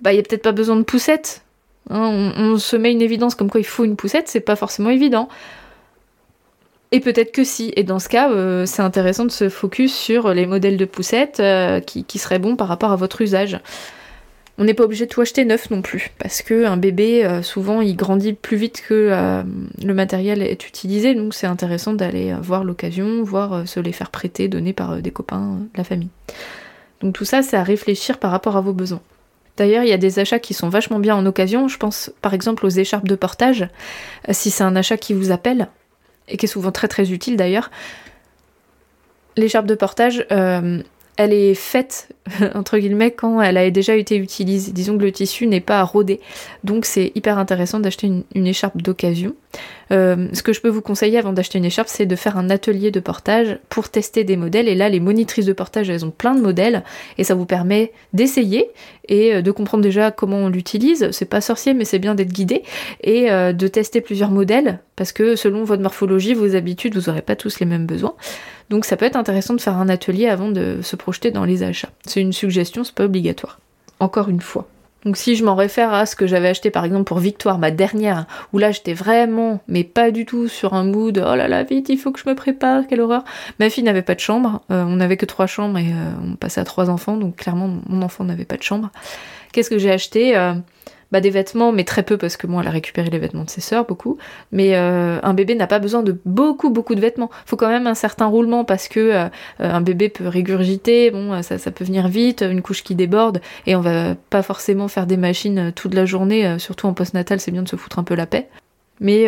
bah 0.00 0.12
il 0.12 0.16
y 0.16 0.18
a 0.18 0.22
peut-être 0.22 0.42
pas 0.42 0.52
besoin 0.52 0.76
de 0.76 0.82
poussette. 0.82 1.42
Hein, 1.90 2.32
on, 2.36 2.52
on, 2.52 2.58
se 2.58 2.76
met 2.76 2.92
une 2.92 3.02
évidence 3.02 3.34
comme 3.34 3.50
quoi 3.50 3.60
il 3.60 3.66
faut 3.66 3.84
une 3.84 3.96
poussette, 3.96 4.28
c'est 4.28 4.40
pas 4.40 4.56
forcément 4.56 4.90
évident. 4.90 5.28
Et 6.92 7.00
peut-être 7.00 7.32
que 7.32 7.44
si. 7.44 7.72
Et 7.76 7.84
dans 7.84 7.98
ce 7.98 8.08
cas, 8.08 8.30
euh, 8.30 8.66
c'est 8.66 8.82
intéressant 8.82 9.24
de 9.24 9.30
se 9.30 9.48
focus 9.48 9.94
sur 9.94 10.34
les 10.34 10.46
modèles 10.46 10.76
de 10.76 10.84
poussettes 10.84 11.38
euh, 11.40 11.80
qui, 11.80 12.18
seraient 12.18 12.40
bons 12.40 12.56
par 12.56 12.68
rapport 12.68 12.90
à 12.90 12.96
votre 12.96 13.20
usage. 13.20 13.58
On 14.58 14.64
n'est 14.64 14.74
pas 14.74 14.84
obligé 14.84 15.06
de 15.06 15.10
tout 15.10 15.20
acheter 15.20 15.44
neuf 15.44 15.70
non 15.70 15.80
plus, 15.80 16.10
parce 16.18 16.42
qu'un 16.42 16.76
bébé, 16.76 17.24
euh, 17.24 17.42
souvent, 17.42 17.80
il 17.80 17.96
grandit 17.96 18.34
plus 18.34 18.58
vite 18.58 18.82
que 18.86 19.42
le 19.82 19.94
matériel 19.94 20.42
est 20.42 20.68
utilisé, 20.68 21.14
donc 21.14 21.32
c'est 21.32 21.46
intéressant 21.46 21.94
d'aller 21.94 22.34
voir 22.42 22.64
l'occasion, 22.64 23.22
voir 23.22 23.66
se 23.66 23.80
les 23.80 23.92
faire 23.92 24.10
prêter, 24.10 24.48
donner 24.48 24.74
par 24.74 25.00
des 25.00 25.10
copains 25.12 25.60
de 25.72 25.78
la 25.78 25.84
famille. 25.84 26.10
Donc 27.00 27.14
tout 27.14 27.24
ça, 27.24 27.40
c'est 27.40 27.56
à 27.56 27.62
réfléchir 27.62 28.18
par 28.18 28.32
rapport 28.32 28.58
à 28.58 28.60
vos 28.60 28.74
besoins. 28.74 29.00
D'ailleurs, 29.56 29.84
il 29.84 29.88
y 29.88 29.94
a 29.94 29.98
des 29.98 30.18
achats 30.18 30.38
qui 30.38 30.52
sont 30.52 30.68
vachement 30.68 30.98
bien 30.98 31.16
en 31.16 31.24
occasion. 31.24 31.66
Je 31.68 31.78
pense 31.78 32.12
par 32.20 32.34
exemple 32.34 32.66
aux 32.66 32.70
écharpes 32.70 33.08
de 33.08 33.14
portage. 33.14 33.68
Si 34.30 34.50
c'est 34.50 34.64
un 34.64 34.76
achat 34.76 34.98
qui 34.98 35.14
vous 35.14 35.30
appelle, 35.30 35.68
et 36.30 36.36
qui 36.36 36.46
est 36.46 36.48
souvent 36.48 36.72
très 36.72 36.88
utile 37.12 37.36
d'ailleurs. 37.36 37.70
L'écharpe 39.36 39.66
de 39.66 39.74
portage, 39.74 40.26
euh, 40.32 40.82
elle 41.16 41.32
est 41.32 41.54
faite, 41.54 42.08
entre 42.54 42.78
guillemets, 42.78 43.10
quand 43.10 43.40
elle 43.40 43.56
a 43.56 43.70
déjà 43.70 43.96
été 43.96 44.16
utilisée. 44.16 44.72
Disons 44.72 44.96
que 44.96 45.02
le 45.02 45.12
tissu 45.12 45.46
n'est 45.46 45.60
pas 45.60 45.82
rodé. 45.82 46.20
Donc 46.64 46.84
c'est 46.84 47.12
hyper 47.14 47.38
intéressant 47.38 47.80
d'acheter 47.80 48.10
une, 48.34 48.46
écharpe 48.46 48.80
d'occasion. 48.82 49.34
Euh, 49.92 50.28
ce 50.32 50.42
que 50.42 50.52
je 50.52 50.60
peux 50.60 50.68
vous 50.68 50.82
conseiller 50.82 51.18
avant 51.18 51.32
d'acheter 51.32 51.58
une 51.58 51.64
écharpe, 51.64 51.88
c'est 51.88 52.06
de 52.06 52.16
faire 52.16 52.36
un 52.36 52.50
atelier 52.50 52.90
de 52.90 53.00
portage 53.00 53.58
pour 53.68 53.88
tester 53.88 54.24
des 54.24 54.36
modèles. 54.36 54.68
Et 54.68 54.74
là, 54.74 54.88
les 54.88 55.00
monitrices 55.00 55.46
de 55.46 55.52
portage, 55.52 55.90
elles 55.90 56.04
ont 56.04 56.10
plein 56.10 56.34
de 56.34 56.40
modèles 56.40 56.84
et 57.18 57.24
ça 57.24 57.34
vous 57.34 57.46
permet 57.46 57.92
d'essayer 58.12 58.70
et 59.08 59.34
euh, 59.34 59.42
de 59.42 59.50
comprendre 59.50 59.82
déjà 59.82 60.10
comment 60.10 60.38
on 60.38 60.48
l'utilise. 60.48 61.10
C'est 61.10 61.24
pas 61.24 61.40
sorcier, 61.40 61.74
mais 61.74 61.84
c'est 61.84 61.98
bien 61.98 62.14
d'être 62.14 62.32
guidé 62.32 62.62
et 63.02 63.30
euh, 63.30 63.52
de 63.52 63.66
tester 63.66 64.00
plusieurs 64.00 64.30
modèles 64.30 64.80
parce 64.96 65.12
que 65.12 65.34
selon 65.34 65.64
votre 65.64 65.82
morphologie, 65.82 66.34
vos 66.34 66.54
habitudes, 66.54 66.94
vous 66.94 67.10
n'aurez 67.10 67.22
pas 67.22 67.34
tous 67.34 67.58
les 67.58 67.66
mêmes 67.66 67.86
besoins. 67.86 68.14
Donc 68.68 68.84
ça 68.84 68.96
peut 68.96 69.04
être 69.04 69.16
intéressant 69.16 69.54
de 69.54 69.60
faire 69.60 69.76
un 69.76 69.88
atelier 69.88 70.28
avant 70.28 70.50
de 70.50 70.80
se 70.82 70.94
projeter 70.94 71.30
dans 71.32 71.44
les 71.44 71.62
achats. 71.64 71.90
Suggestion, 72.32 72.84
c'est 72.84 72.94
pas 72.94 73.04
obligatoire. 73.04 73.58
Encore 73.98 74.28
une 74.28 74.40
fois. 74.40 74.66
Donc 75.04 75.16
si 75.16 75.34
je 75.34 75.44
m'en 75.44 75.54
réfère 75.54 75.94
à 75.94 76.04
ce 76.04 76.14
que 76.14 76.26
j'avais 76.26 76.48
acheté 76.48 76.70
par 76.70 76.84
exemple 76.84 77.04
pour 77.04 77.18
Victoire, 77.18 77.58
ma 77.58 77.70
dernière, 77.70 78.26
où 78.52 78.58
là 78.58 78.70
j'étais 78.70 78.92
vraiment, 78.92 79.60
mais 79.66 79.82
pas 79.82 80.10
du 80.10 80.26
tout 80.26 80.46
sur 80.46 80.74
un 80.74 80.84
mood, 80.84 81.24
oh 81.26 81.34
là 81.34 81.48
là, 81.48 81.62
vite, 81.62 81.88
il 81.88 81.98
faut 81.98 82.12
que 82.12 82.20
je 82.20 82.28
me 82.28 82.34
prépare, 82.34 82.86
quelle 82.86 83.00
horreur. 83.00 83.24
Ma 83.58 83.70
fille 83.70 83.82
n'avait 83.82 84.02
pas 84.02 84.14
de 84.14 84.20
chambre, 84.20 84.60
euh, 84.70 84.84
on 84.84 84.96
n'avait 84.96 85.16
que 85.16 85.26
trois 85.26 85.46
chambres 85.46 85.78
et 85.78 85.88
euh, 85.88 86.32
on 86.32 86.36
passait 86.36 86.60
à 86.60 86.64
trois 86.64 86.90
enfants, 86.90 87.16
donc 87.16 87.36
clairement 87.36 87.70
mon 87.88 88.02
enfant 88.02 88.24
n'avait 88.24 88.44
pas 88.44 88.56
de 88.56 88.62
chambre. 88.62 88.90
Qu'est-ce 89.52 89.70
que 89.70 89.78
j'ai 89.78 89.90
acheté? 89.90 90.36
Euh, 90.36 90.52
bah, 91.12 91.20
des 91.20 91.30
vêtements, 91.30 91.72
mais 91.72 91.84
très 91.84 92.02
peu 92.02 92.16
parce 92.16 92.36
que 92.36 92.46
moi, 92.46 92.62
elle 92.62 92.68
a 92.68 92.70
récupéré 92.70 93.10
les 93.10 93.18
vêtements 93.18 93.44
de 93.44 93.50
ses 93.50 93.60
sœurs, 93.60 93.84
beaucoup. 93.84 94.16
Mais 94.52 94.76
euh, 94.76 95.18
un 95.22 95.34
bébé 95.34 95.54
n'a 95.56 95.66
pas 95.66 95.80
besoin 95.80 96.02
de 96.02 96.16
beaucoup, 96.24 96.70
beaucoup 96.70 96.94
de 96.94 97.00
vêtements. 97.00 97.30
Faut 97.46 97.56
quand 97.56 97.68
même 97.68 97.86
un 97.86 97.94
certain 97.94 98.26
roulement 98.26 98.64
parce 98.64 98.86
que 98.86 99.00
euh, 99.00 99.28
un 99.58 99.80
bébé 99.80 100.08
peut 100.08 100.28
régurgiter, 100.28 101.10
bon, 101.10 101.42
ça, 101.42 101.58
peut 101.70 101.84
venir 101.84 102.08
vite, 102.08 102.42
une 102.42 102.62
couche 102.62 102.84
qui 102.84 102.94
déborde, 102.94 103.40
et 103.66 103.74
on 103.74 103.80
va 103.80 104.14
pas 104.30 104.42
forcément 104.42 104.88
faire 104.88 105.06
des 105.06 105.16
machines 105.16 105.58
euh, 105.58 105.70
toute 105.74 105.94
la 105.94 106.06
journée, 106.06 106.58
surtout 106.58 106.86
en 106.86 106.94
post-natal, 106.94 107.40
c'est 107.40 107.50
bien 107.50 107.62
de 107.62 107.68
se 107.68 107.76
foutre 107.76 107.98
un 107.98 108.04
peu 108.04 108.14
la 108.14 108.26
paix. 108.26 108.48
Mais 109.00 109.26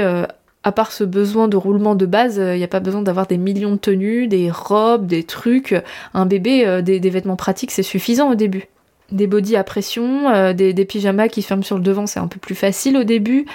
à 0.65 0.73
part 0.73 0.93
ce 0.93 1.03
besoin 1.03 1.49
de 1.49 1.57
roulement 1.57 1.95
de 1.95 2.05
base, 2.05 2.37
il 2.37 2.59
n'y 2.59 2.65
a 2.65 2.69
pas 2.69 2.81
besoin 2.81 3.01
d'avoir 3.01 3.27
des 3.27 3.39
millions 3.39 3.73
de 3.73 3.77
tenues, 3.77 4.29
des 4.29 4.51
robes, 4.51 5.07
des 5.07 5.25
trucs. 5.25 5.75
Un 6.13 6.27
bébé, 6.27 6.83
des, 6.83 7.11
vêtements 7.11 7.37
pratiques, 7.37 7.71
c'est 7.71 7.83
suffisant 7.83 8.31
au 8.31 8.35
début 8.35 8.69
des 9.13 9.27
bodys 9.27 9.57
à 9.57 9.65
pression, 9.65 10.29
euh, 10.31 10.53
des, 10.53 10.85
pyjamas 10.85 11.29
qui 11.29 11.43
ferment 11.43 11.63
sur 11.63 11.77
le 11.77 11.83
devant, 11.83 12.07
c'est 12.07 12.21
un 12.21 12.27
peu 12.27 12.41
plus 12.41 12.55
facile 12.55 12.97
au 12.97 13.05
début. 13.05 13.47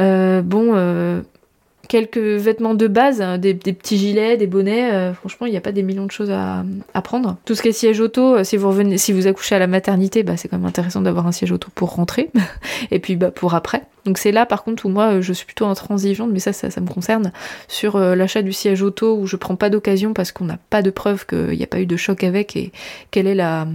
Euh, 0.00 0.42
bon, 0.42 0.72
euh, 0.74 1.22
quelques 1.88 2.18
vêtements 2.18 2.74
de 2.74 2.86
base, 2.86 3.22
hein, 3.22 3.38
des, 3.38 3.54
petits 3.54 3.96
gilets, 3.96 4.36
des 4.36 4.46
bonnets, 4.46 5.12
franchement, 5.14 5.46
il 5.46 5.50
n'y 5.50 5.56
a 5.56 5.60
pas 5.60 5.72
des 5.72 5.82
millions 5.82 6.06
de 6.06 6.10
choses 6.10 6.30
à, 6.30 6.64
prendre. 7.02 7.36
Tout 7.44 7.54
ce 7.54 7.62
qui 7.62 7.68
est 7.68 7.72
siège 7.72 8.00
auto, 8.00 8.42
si 8.44 8.56
vous 8.56 8.68
revenez, 8.68 8.98
si 8.98 9.12
vous 9.12 9.26
accouchez 9.26 9.54
à 9.54 9.58
la 9.58 9.66
maternité, 9.66 10.22
bah, 10.22 10.36
c'est 10.36 10.48
quand 10.48 10.58
même 10.58 10.66
intéressant 10.66 11.00
d'avoir 11.00 11.26
un 11.26 11.32
siège 11.32 11.52
auto 11.52 11.68
pour 11.74 11.94
rentrer, 11.94 12.30
et 12.90 12.98
puis 12.98 13.16
bah, 13.16 13.30
pour 13.30 13.54
après. 13.54 13.82
Donc 14.04 14.18
c'est 14.18 14.32
là 14.32 14.44
par 14.46 14.64
contre 14.64 14.86
où 14.86 14.88
moi 14.88 15.20
je 15.20 15.32
suis 15.32 15.46
plutôt 15.46 15.66
intransigeante, 15.66 16.30
mais 16.30 16.38
ça, 16.38 16.52
ça, 16.52 16.80
me 16.80 16.86
concerne, 16.86 17.32
sur 17.68 17.98
l'achat 17.98 18.42
du 18.42 18.52
siège 18.52 18.82
auto 18.82 19.16
où 19.16 19.26
je 19.26 19.36
prends 19.36 19.56
pas 19.56 19.70
d'occasion 19.70 20.12
parce 20.12 20.32
qu'on 20.32 20.44
n'a 20.44 20.58
pas 20.70 20.82
de 20.82 20.90
preuve 20.90 21.26
qu'il 21.26 21.56
n'y 21.56 21.62
a 21.62 21.66
pas 21.66 21.80
eu 21.80 21.86
de 21.86 21.96
choc 21.96 22.24
avec 22.24 22.56
et 22.56 22.72
quelle 23.10 23.26
est 23.26 23.34
la, 23.34 23.66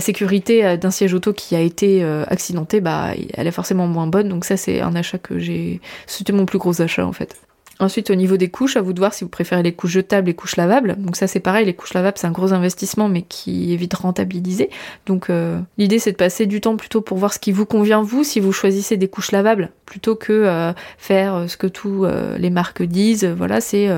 sécurité 0.00 0.64
euh, 0.64 0.76
d'un 0.76 0.90
siège 0.90 1.12
auto 1.14 1.32
qui 1.32 1.54
a 1.54 1.60
été 1.60 2.02
euh, 2.02 2.24
accidenté, 2.28 2.80
bah, 2.80 3.10
elle 3.34 3.46
est 3.46 3.52
forcément 3.52 3.86
moins 3.86 4.06
bonne. 4.06 4.28
Donc 4.28 4.44
ça, 4.44 4.56
c'est 4.56 4.80
un 4.80 4.94
achat 4.94 5.18
que 5.18 5.38
j'ai. 5.38 5.80
C'était 6.06 6.32
mon 6.32 6.46
plus 6.46 6.58
gros 6.58 6.80
achat 6.80 7.06
en 7.06 7.12
fait. 7.12 7.36
Ensuite, 7.78 8.10
au 8.10 8.14
niveau 8.14 8.36
des 8.36 8.48
couches, 8.48 8.76
à 8.76 8.82
vous 8.82 8.92
de 8.92 8.98
voir 8.98 9.14
si 9.14 9.24
vous 9.24 9.30
préférez 9.30 9.62
les 9.62 9.72
couches 9.72 9.92
jetables, 9.92 10.26
les 10.26 10.34
couches 10.34 10.56
lavables. 10.56 10.96
Donc 10.98 11.16
ça, 11.16 11.26
c'est 11.26 11.40
pareil, 11.40 11.66
les 11.66 11.74
couches 11.74 11.94
lavables, 11.94 12.16
c'est 12.18 12.26
un 12.26 12.32
gros 12.32 12.52
investissement, 12.52 13.08
mais 13.08 13.22
qui 13.22 13.72
est 13.72 13.76
vite 13.76 13.94
rentabilisé. 13.94 14.70
Donc 15.06 15.30
euh, 15.30 15.58
l'idée, 15.78 15.98
c'est 15.98 16.12
de 16.12 16.16
passer 16.16 16.46
du 16.46 16.60
temps 16.60 16.76
plutôt 16.76 17.00
pour 17.00 17.18
voir 17.18 17.32
ce 17.32 17.38
qui 17.38 17.52
vous 17.52 17.66
convient 17.66 18.02
vous, 18.02 18.24
si 18.24 18.40
vous 18.40 18.52
choisissez 18.52 18.96
des 18.96 19.08
couches 19.08 19.32
lavables, 19.32 19.70
plutôt 19.86 20.16
que 20.16 20.72
faire 20.98 21.44
ce 21.48 21.56
que 21.56 21.66
tous 21.66 22.06
les 22.38 22.50
marques 22.50 22.82
disent. 22.82 23.24
Voilà, 23.24 23.60
c'est 23.60 23.88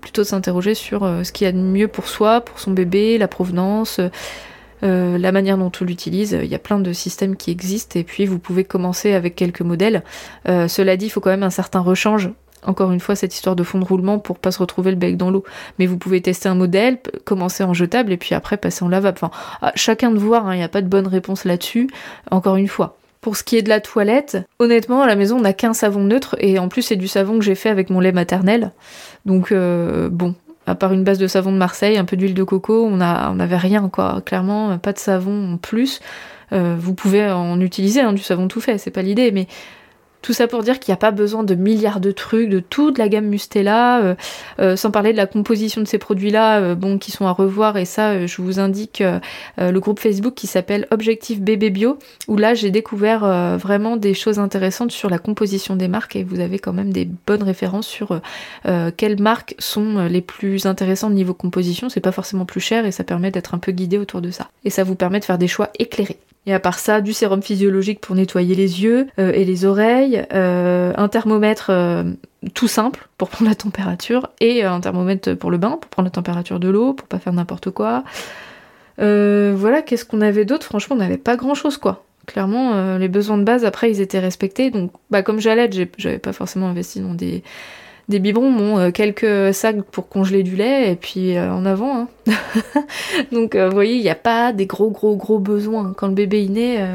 plutôt 0.00 0.22
de 0.22 0.26
s'interroger 0.26 0.74
sur 0.74 1.00
ce 1.00 1.32
qu'il 1.32 1.44
y 1.44 1.48
a 1.48 1.52
de 1.52 1.58
mieux 1.58 1.88
pour 1.88 2.08
soi, 2.08 2.40
pour 2.40 2.58
son 2.60 2.72
bébé, 2.72 3.18
la 3.18 3.28
provenance. 3.28 4.00
Euh, 4.84 5.16
la 5.16 5.32
manière 5.32 5.56
dont 5.56 5.72
on 5.80 5.84
l'utilise. 5.84 6.38
Il 6.42 6.48
y 6.48 6.54
a 6.54 6.58
plein 6.58 6.78
de 6.78 6.92
systèmes 6.92 7.36
qui 7.36 7.50
existent 7.50 7.98
et 7.98 8.04
puis 8.04 8.26
vous 8.26 8.38
pouvez 8.38 8.64
commencer 8.64 9.14
avec 9.14 9.34
quelques 9.34 9.62
modèles. 9.62 10.02
Euh, 10.48 10.68
cela 10.68 10.96
dit, 10.96 11.06
il 11.06 11.08
faut 11.08 11.20
quand 11.20 11.30
même 11.30 11.42
un 11.42 11.50
certain 11.50 11.80
rechange. 11.80 12.30
Encore 12.64 12.92
une 12.92 13.00
fois, 13.00 13.14
cette 13.14 13.34
histoire 13.34 13.56
de 13.56 13.62
fond 13.62 13.78
de 13.78 13.84
roulement 13.84 14.18
pour 14.18 14.38
pas 14.38 14.50
se 14.50 14.58
retrouver 14.58 14.90
le 14.90 14.96
bec 14.96 15.16
dans 15.16 15.30
l'eau. 15.30 15.44
Mais 15.78 15.86
vous 15.86 15.98
pouvez 15.98 16.20
tester 16.20 16.48
un 16.48 16.54
modèle, 16.54 16.98
commencer 17.24 17.64
en 17.64 17.74
jetable 17.74 18.12
et 18.12 18.16
puis 18.16 18.34
après 18.34 18.56
passer 18.56 18.84
en 18.84 18.88
lavable. 18.88 19.18
Enfin, 19.20 19.30
ah, 19.62 19.72
chacun 19.74 20.10
de 20.10 20.18
voir, 20.18 20.46
hein, 20.46 20.54
il 20.54 20.58
n'y 20.58 20.64
a 20.64 20.68
pas 20.68 20.82
de 20.82 20.88
bonne 20.88 21.06
réponse 21.06 21.44
là-dessus. 21.44 21.88
Encore 22.30 22.56
une 22.56 22.68
fois. 22.68 22.96
Pour 23.20 23.38
ce 23.38 23.42
qui 23.42 23.56
est 23.56 23.62
de 23.62 23.70
la 23.70 23.80
toilette, 23.80 24.36
honnêtement, 24.58 25.00
à 25.00 25.06
la 25.06 25.16
maison, 25.16 25.38
on 25.38 25.40
n'a 25.40 25.54
qu'un 25.54 25.72
savon 25.72 26.00
neutre 26.00 26.36
et 26.40 26.58
en 26.58 26.68
plus, 26.68 26.82
c'est 26.82 26.96
du 26.96 27.08
savon 27.08 27.38
que 27.38 27.44
j'ai 27.44 27.54
fait 27.54 27.70
avec 27.70 27.88
mon 27.88 28.00
lait 28.00 28.12
maternel. 28.12 28.72
Donc, 29.24 29.50
euh, 29.50 30.10
bon, 30.10 30.34
à 30.66 30.74
part 30.74 30.92
une 30.92 31.04
base 31.04 31.18
de 31.18 31.26
savon 31.26 31.50
de 31.50 31.56
Marseille, 31.56 31.96
un 31.96 32.04
peu 32.04 32.16
d'huile 32.16 32.34
de 32.34 32.42
coco, 32.42 32.84
on 32.84 32.96
n'avait 32.96 33.56
rien 33.56 33.88
quoi. 33.88 34.22
Clairement, 34.24 34.76
pas 34.78 34.92
de 34.92 34.98
savon 34.98 35.54
en 35.54 35.56
plus. 35.56 36.00
Euh, 36.52 36.76
vous 36.78 36.94
pouvez 36.94 37.30
en 37.30 37.60
utiliser 37.60 38.00
hein, 38.00 38.12
du 38.12 38.22
savon 38.22 38.48
tout 38.48 38.60
fait, 38.60 38.78
c'est 38.78 38.90
pas 38.90 39.02
l'idée, 39.02 39.32
mais 39.32 39.46
tout 40.24 40.32
ça 40.32 40.48
pour 40.48 40.62
dire 40.62 40.80
qu'il 40.80 40.90
n'y 40.90 40.94
a 40.94 40.96
pas 40.96 41.10
besoin 41.10 41.44
de 41.44 41.54
milliards 41.54 42.00
de 42.00 42.10
trucs, 42.10 42.48
de 42.48 42.58
toute 42.58 42.96
la 42.96 43.10
gamme 43.10 43.26
Mustela, 43.26 44.00
euh, 44.00 44.14
euh, 44.58 44.74
sans 44.74 44.90
parler 44.90 45.12
de 45.12 45.18
la 45.18 45.26
composition 45.26 45.82
de 45.82 45.86
ces 45.86 45.98
produits-là, 45.98 46.60
euh, 46.60 46.74
bon, 46.74 46.96
qui 46.96 47.10
sont 47.10 47.26
à 47.26 47.32
revoir. 47.32 47.76
Et 47.76 47.84
ça, 47.84 48.26
je 48.26 48.40
vous 48.40 48.58
indique 48.58 49.02
le 49.58 49.78
groupe 49.80 50.00
Facebook 50.00 50.32
qui 50.32 50.46
s'appelle 50.46 50.86
Objectif 50.90 51.42
Bébé 51.42 51.68
Bio, 51.68 51.98
où 52.26 52.38
là, 52.38 52.54
j'ai 52.54 52.70
découvert 52.70 53.20
vraiment 53.58 53.98
des 53.98 54.14
choses 54.14 54.38
intéressantes 54.38 54.92
sur 54.92 55.10
la 55.10 55.18
composition 55.18 55.76
des 55.76 55.88
marques 55.88 56.16
et 56.16 56.24
vous 56.24 56.40
avez 56.40 56.58
quand 56.58 56.72
même 56.72 56.90
des 56.90 57.06
bonnes 57.26 57.42
références 57.42 57.86
sur 57.86 58.20
quelles 58.96 59.20
marques 59.20 59.54
sont 59.58 60.06
les 60.06 60.22
plus 60.22 60.64
intéressantes 60.64 61.12
niveau 61.12 61.34
composition. 61.34 61.90
C'est 61.90 62.00
pas 62.00 62.12
forcément 62.12 62.46
plus 62.46 62.60
cher 62.60 62.86
et 62.86 62.92
ça 62.92 63.04
permet 63.04 63.30
d'être 63.30 63.54
un 63.54 63.58
peu 63.58 63.72
guidé 63.72 63.98
autour 63.98 64.22
de 64.22 64.30
ça. 64.30 64.48
Et 64.64 64.70
ça 64.70 64.84
vous 64.84 64.94
permet 64.94 65.20
de 65.20 65.24
faire 65.24 65.38
des 65.38 65.48
choix 65.48 65.68
éclairés. 65.78 66.18
Et 66.46 66.52
à 66.52 66.60
part 66.60 66.78
ça, 66.78 67.00
du 67.00 67.12
sérum 67.12 67.42
physiologique 67.42 68.00
pour 68.00 68.14
nettoyer 68.14 68.54
les 68.54 68.82
yeux 68.82 69.06
euh, 69.18 69.32
et 69.32 69.44
les 69.44 69.64
oreilles, 69.64 70.24
euh, 70.34 70.92
un 70.96 71.08
thermomètre 71.08 71.68
euh, 71.70 72.04
tout 72.52 72.68
simple 72.68 73.08
pour 73.16 73.30
prendre 73.30 73.48
la 73.48 73.54
température 73.54 74.28
et 74.40 74.62
un 74.62 74.80
thermomètre 74.80 75.34
pour 75.34 75.50
le 75.50 75.56
bain, 75.56 75.78
pour 75.80 75.88
prendre 75.88 76.06
la 76.06 76.10
température 76.10 76.60
de 76.60 76.68
l'eau, 76.68 76.92
pour 76.92 77.08
pas 77.08 77.18
faire 77.18 77.32
n'importe 77.32 77.70
quoi. 77.70 78.04
voilà, 78.98 79.82
qu'est-ce 79.82 80.04
qu'on 80.04 80.20
avait 80.20 80.44
d'autre? 80.44 80.66
Franchement, 80.66 80.96
on 80.96 80.98
n'avait 80.98 81.16
pas 81.16 81.36
grand-chose 81.36 81.78
quoi. 81.78 82.04
Clairement, 82.26 82.96
les 82.96 83.08
besoins 83.08 83.36
de 83.36 83.44
base, 83.44 83.66
après, 83.66 83.90
ils 83.90 84.00
étaient 84.00 84.18
respectés. 84.18 84.70
Donc, 84.70 84.92
bah, 85.10 85.22
comme 85.22 85.40
j'allais, 85.40 85.68
j'avais 85.98 86.18
pas 86.18 86.32
forcément 86.32 86.68
investi 86.68 87.00
dans 87.00 87.12
des 87.12 87.42
des 88.08 88.18
biberons, 88.18 88.52
bon, 88.52 88.78
euh, 88.78 88.90
quelques 88.90 89.54
sacs 89.54 89.82
pour 89.82 90.08
congeler 90.08 90.42
du 90.42 90.56
lait 90.56 90.92
et 90.92 90.96
puis 90.96 91.36
euh, 91.36 91.52
en 91.52 91.64
avant. 91.64 92.06
Hein. 92.06 92.08
Donc 93.32 93.54
euh, 93.54 93.68
vous 93.68 93.74
voyez, 93.74 93.96
il 93.96 94.02
n'y 94.02 94.10
a 94.10 94.14
pas 94.14 94.52
des 94.52 94.66
gros 94.66 94.90
gros 94.90 95.16
gros 95.16 95.38
besoins. 95.38 95.94
Quand 95.96 96.08
le 96.08 96.14
bébé 96.14 96.44
est 96.44 96.48
né, 96.48 96.86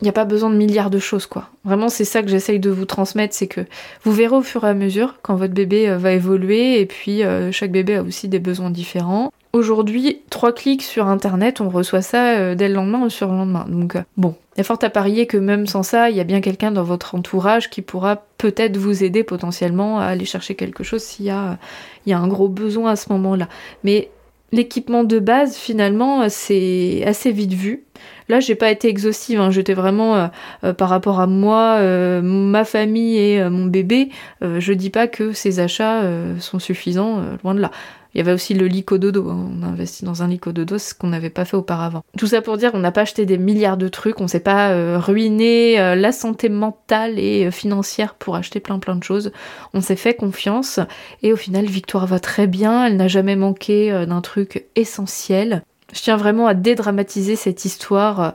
il 0.00 0.04
n'y 0.04 0.08
a 0.08 0.12
pas 0.12 0.24
besoin 0.24 0.50
de 0.50 0.56
milliards 0.56 0.90
de 0.90 0.98
choses 0.98 1.26
quoi. 1.26 1.48
Vraiment 1.64 1.88
c'est 1.88 2.04
ça 2.04 2.22
que 2.22 2.28
j'essaye 2.28 2.58
de 2.58 2.70
vous 2.70 2.84
transmettre, 2.84 3.34
c'est 3.34 3.46
que 3.46 3.62
vous 4.02 4.12
verrez 4.12 4.36
au 4.36 4.42
fur 4.42 4.64
et 4.64 4.68
à 4.68 4.74
mesure 4.74 5.16
quand 5.22 5.36
votre 5.36 5.54
bébé 5.54 5.94
va 5.96 6.12
évoluer 6.12 6.80
et 6.80 6.86
puis 6.86 7.22
chaque 7.52 7.72
bébé 7.72 7.96
a 7.96 8.02
aussi 8.02 8.28
des 8.28 8.40
besoins 8.40 8.70
différents. 8.70 9.32
Aujourd'hui, 9.56 10.20
trois 10.28 10.52
clics 10.52 10.82
sur 10.82 11.06
internet, 11.06 11.62
on 11.62 11.70
reçoit 11.70 12.02
ça 12.02 12.54
dès 12.54 12.68
le 12.68 12.74
lendemain 12.74 13.06
ou 13.06 13.08
sur 13.08 13.28
le 13.28 13.38
lendemain. 13.38 13.64
Donc 13.66 13.96
bon, 14.18 14.34
il 14.54 14.58
y 14.58 14.60
a 14.60 14.64
fort 14.64 14.78
à 14.82 14.90
parier 14.90 15.26
que 15.26 15.38
même 15.38 15.66
sans 15.66 15.82
ça, 15.82 16.10
il 16.10 16.16
y 16.16 16.20
a 16.20 16.24
bien 16.24 16.42
quelqu'un 16.42 16.70
dans 16.70 16.82
votre 16.82 17.14
entourage 17.14 17.70
qui 17.70 17.80
pourra 17.80 18.24
peut-être 18.36 18.76
vous 18.76 19.02
aider 19.02 19.24
potentiellement 19.24 19.98
à 19.98 20.04
aller 20.04 20.26
chercher 20.26 20.54
quelque 20.56 20.84
chose 20.84 21.02
s'il 21.02 21.24
y 21.24 21.30
a, 21.30 21.58
un 22.06 22.28
gros 22.28 22.48
besoin 22.48 22.90
à 22.90 22.96
ce 22.96 23.10
moment-là. 23.12 23.48
Mais 23.82 24.10
l'équipement 24.52 25.04
de 25.04 25.18
base, 25.18 25.56
finalement, 25.56 26.28
c'est 26.28 27.02
assez 27.06 27.32
vite 27.32 27.54
vu. 27.54 27.84
Là, 28.28 28.40
j'ai 28.40 28.54
pas 28.54 28.70
été 28.70 28.88
exhaustive, 28.88 29.40
hein. 29.40 29.50
j'étais 29.50 29.74
vraiment 29.74 30.16
euh, 30.16 30.26
euh, 30.64 30.72
par 30.72 30.88
rapport 30.88 31.20
à 31.20 31.26
moi, 31.26 31.76
euh, 31.78 32.20
ma 32.22 32.64
famille 32.64 33.18
et 33.18 33.48
mon 33.48 33.66
bébé. 33.66 34.10
je 34.40 34.72
dis 34.72 34.90
pas 34.90 35.06
que 35.06 35.32
ces 35.32 35.60
achats 35.60 36.02
sont 36.40 36.58
suffisants, 36.58 37.22
loin 37.42 37.54
de 37.54 37.60
là. 37.60 37.70
Il 38.16 38.20
y 38.20 38.22
avait 38.22 38.32
aussi 38.32 38.54
le 38.54 38.66
licododo. 38.66 39.28
Hein. 39.28 39.50
On 39.60 39.62
a 39.62 39.66
investi 39.66 40.06
dans 40.06 40.22
un 40.22 40.28
licododo, 40.28 40.78
ce 40.78 40.94
qu'on 40.94 41.08
n'avait 41.08 41.28
pas 41.28 41.44
fait 41.44 41.58
auparavant. 41.58 42.02
Tout 42.16 42.26
ça 42.26 42.40
pour 42.40 42.56
dire 42.56 42.72
qu'on 42.72 42.78
n'a 42.78 42.90
pas 42.90 43.02
acheté 43.02 43.26
des 43.26 43.36
milliards 43.36 43.76
de 43.76 43.88
trucs, 43.88 44.22
on 44.22 44.26
s'est 44.26 44.40
pas 44.40 44.70
euh, 44.70 44.98
ruiné 44.98 45.78
euh, 45.78 45.94
la 45.94 46.12
santé 46.12 46.48
mentale 46.48 47.18
et 47.18 47.44
euh, 47.44 47.50
financière 47.50 48.14
pour 48.14 48.34
acheter 48.34 48.58
plein 48.58 48.78
plein 48.78 48.96
de 48.96 49.04
choses. 49.04 49.32
On 49.74 49.82
s'est 49.82 49.96
fait 49.96 50.14
confiance 50.14 50.80
et 51.22 51.34
au 51.34 51.36
final, 51.36 51.66
Victoire 51.66 52.06
va 52.06 52.18
très 52.18 52.46
bien. 52.46 52.86
Elle 52.86 52.96
n'a 52.96 53.06
jamais 53.06 53.36
manqué 53.36 53.90
d'un 54.06 54.22
truc 54.22 54.64
essentiel. 54.76 55.62
Je 55.92 56.00
tiens 56.00 56.16
vraiment 56.16 56.46
à 56.46 56.54
dédramatiser 56.54 57.36
cette 57.36 57.66
histoire 57.66 58.34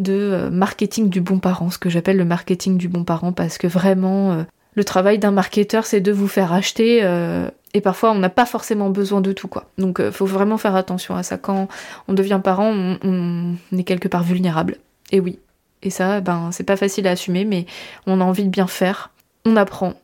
de 0.00 0.48
marketing 0.50 1.08
du 1.10 1.20
bon 1.20 1.38
parent, 1.38 1.70
ce 1.70 1.78
que 1.78 1.90
j'appelle 1.90 2.16
le 2.16 2.24
marketing 2.24 2.76
du 2.76 2.88
bon 2.88 3.04
parent, 3.04 3.30
parce 3.30 3.56
que 3.56 3.68
vraiment, 3.68 4.44
le 4.74 4.84
travail 4.84 5.20
d'un 5.20 5.30
marketeur, 5.30 5.86
c'est 5.86 6.00
de 6.00 6.10
vous 6.10 6.26
faire 6.28 6.52
acheter 6.52 7.02
et 7.74 7.80
parfois 7.80 8.12
on 8.12 8.18
n'a 8.18 8.28
pas 8.28 8.46
forcément 8.46 8.90
besoin 8.90 9.20
de 9.20 9.32
tout 9.32 9.48
quoi. 9.48 9.70
Donc 9.78 9.96
il 9.98 10.06
euh, 10.06 10.12
faut 10.12 10.26
vraiment 10.26 10.58
faire 10.58 10.76
attention 10.76 11.16
à 11.16 11.22
ça. 11.22 11.38
Quand 11.38 11.68
on 12.08 12.12
devient 12.12 12.40
parent, 12.42 12.72
on, 13.02 13.54
est 13.76 13.84
quelque 13.84 14.08
part 14.08 14.22
vulnérable. 14.22 14.76
Et 15.10 15.20
oui. 15.20 15.38
Et 15.82 15.90
ça, 15.90 16.20
ben 16.20 16.50
c'est 16.52 16.64
pas 16.64 16.76
facile 16.76 17.08
à 17.08 17.12
assumer, 17.12 17.44
mais 17.44 17.66
on 18.06 18.20
a 18.20 18.24
envie 18.24 18.44
de 18.44 18.50
bien 18.50 18.66
faire. 18.66 19.10
On 19.44 19.56
apprend. 19.56 19.94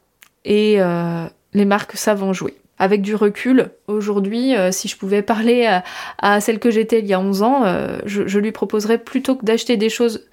Et 0.45 0.77
euh, 0.79 1.27
les 1.53 1.65
marques 1.65 1.97
savent 1.97 2.25
en 2.25 2.33
jouer. 2.33 2.57
Avec 2.81 3.03
du 3.03 3.15
recul, 3.15 3.71
aujourd'hui, 3.87 4.57
euh, 4.57 4.73
si 4.73 4.89
je 4.89 4.97
pouvais 4.97 5.23
parler 5.23 5.81
à, 6.19 6.41
celle 6.41 6.59
que 6.59 6.71
j'étais 6.71 7.01
il 7.01 7.07
y 7.07 7.15
a 7.15 7.21
11 7.21 7.43
ans, 7.43 7.65
je, 8.07 8.39
lui 8.39 8.53
proposerais 8.53 8.99
plutôt 8.99 9.37
que 9.37 9.45
d'acheter 9.45 9.77
des 9.77 9.89
choses 9.89 10.27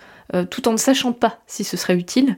tout 0.50 0.68
en 0.68 0.72
ne 0.72 0.78
sachant 0.78 1.12
pas 1.12 1.38
si 1.46 1.64
ce 1.64 1.78
serait 1.78 1.96
utile, 1.96 2.38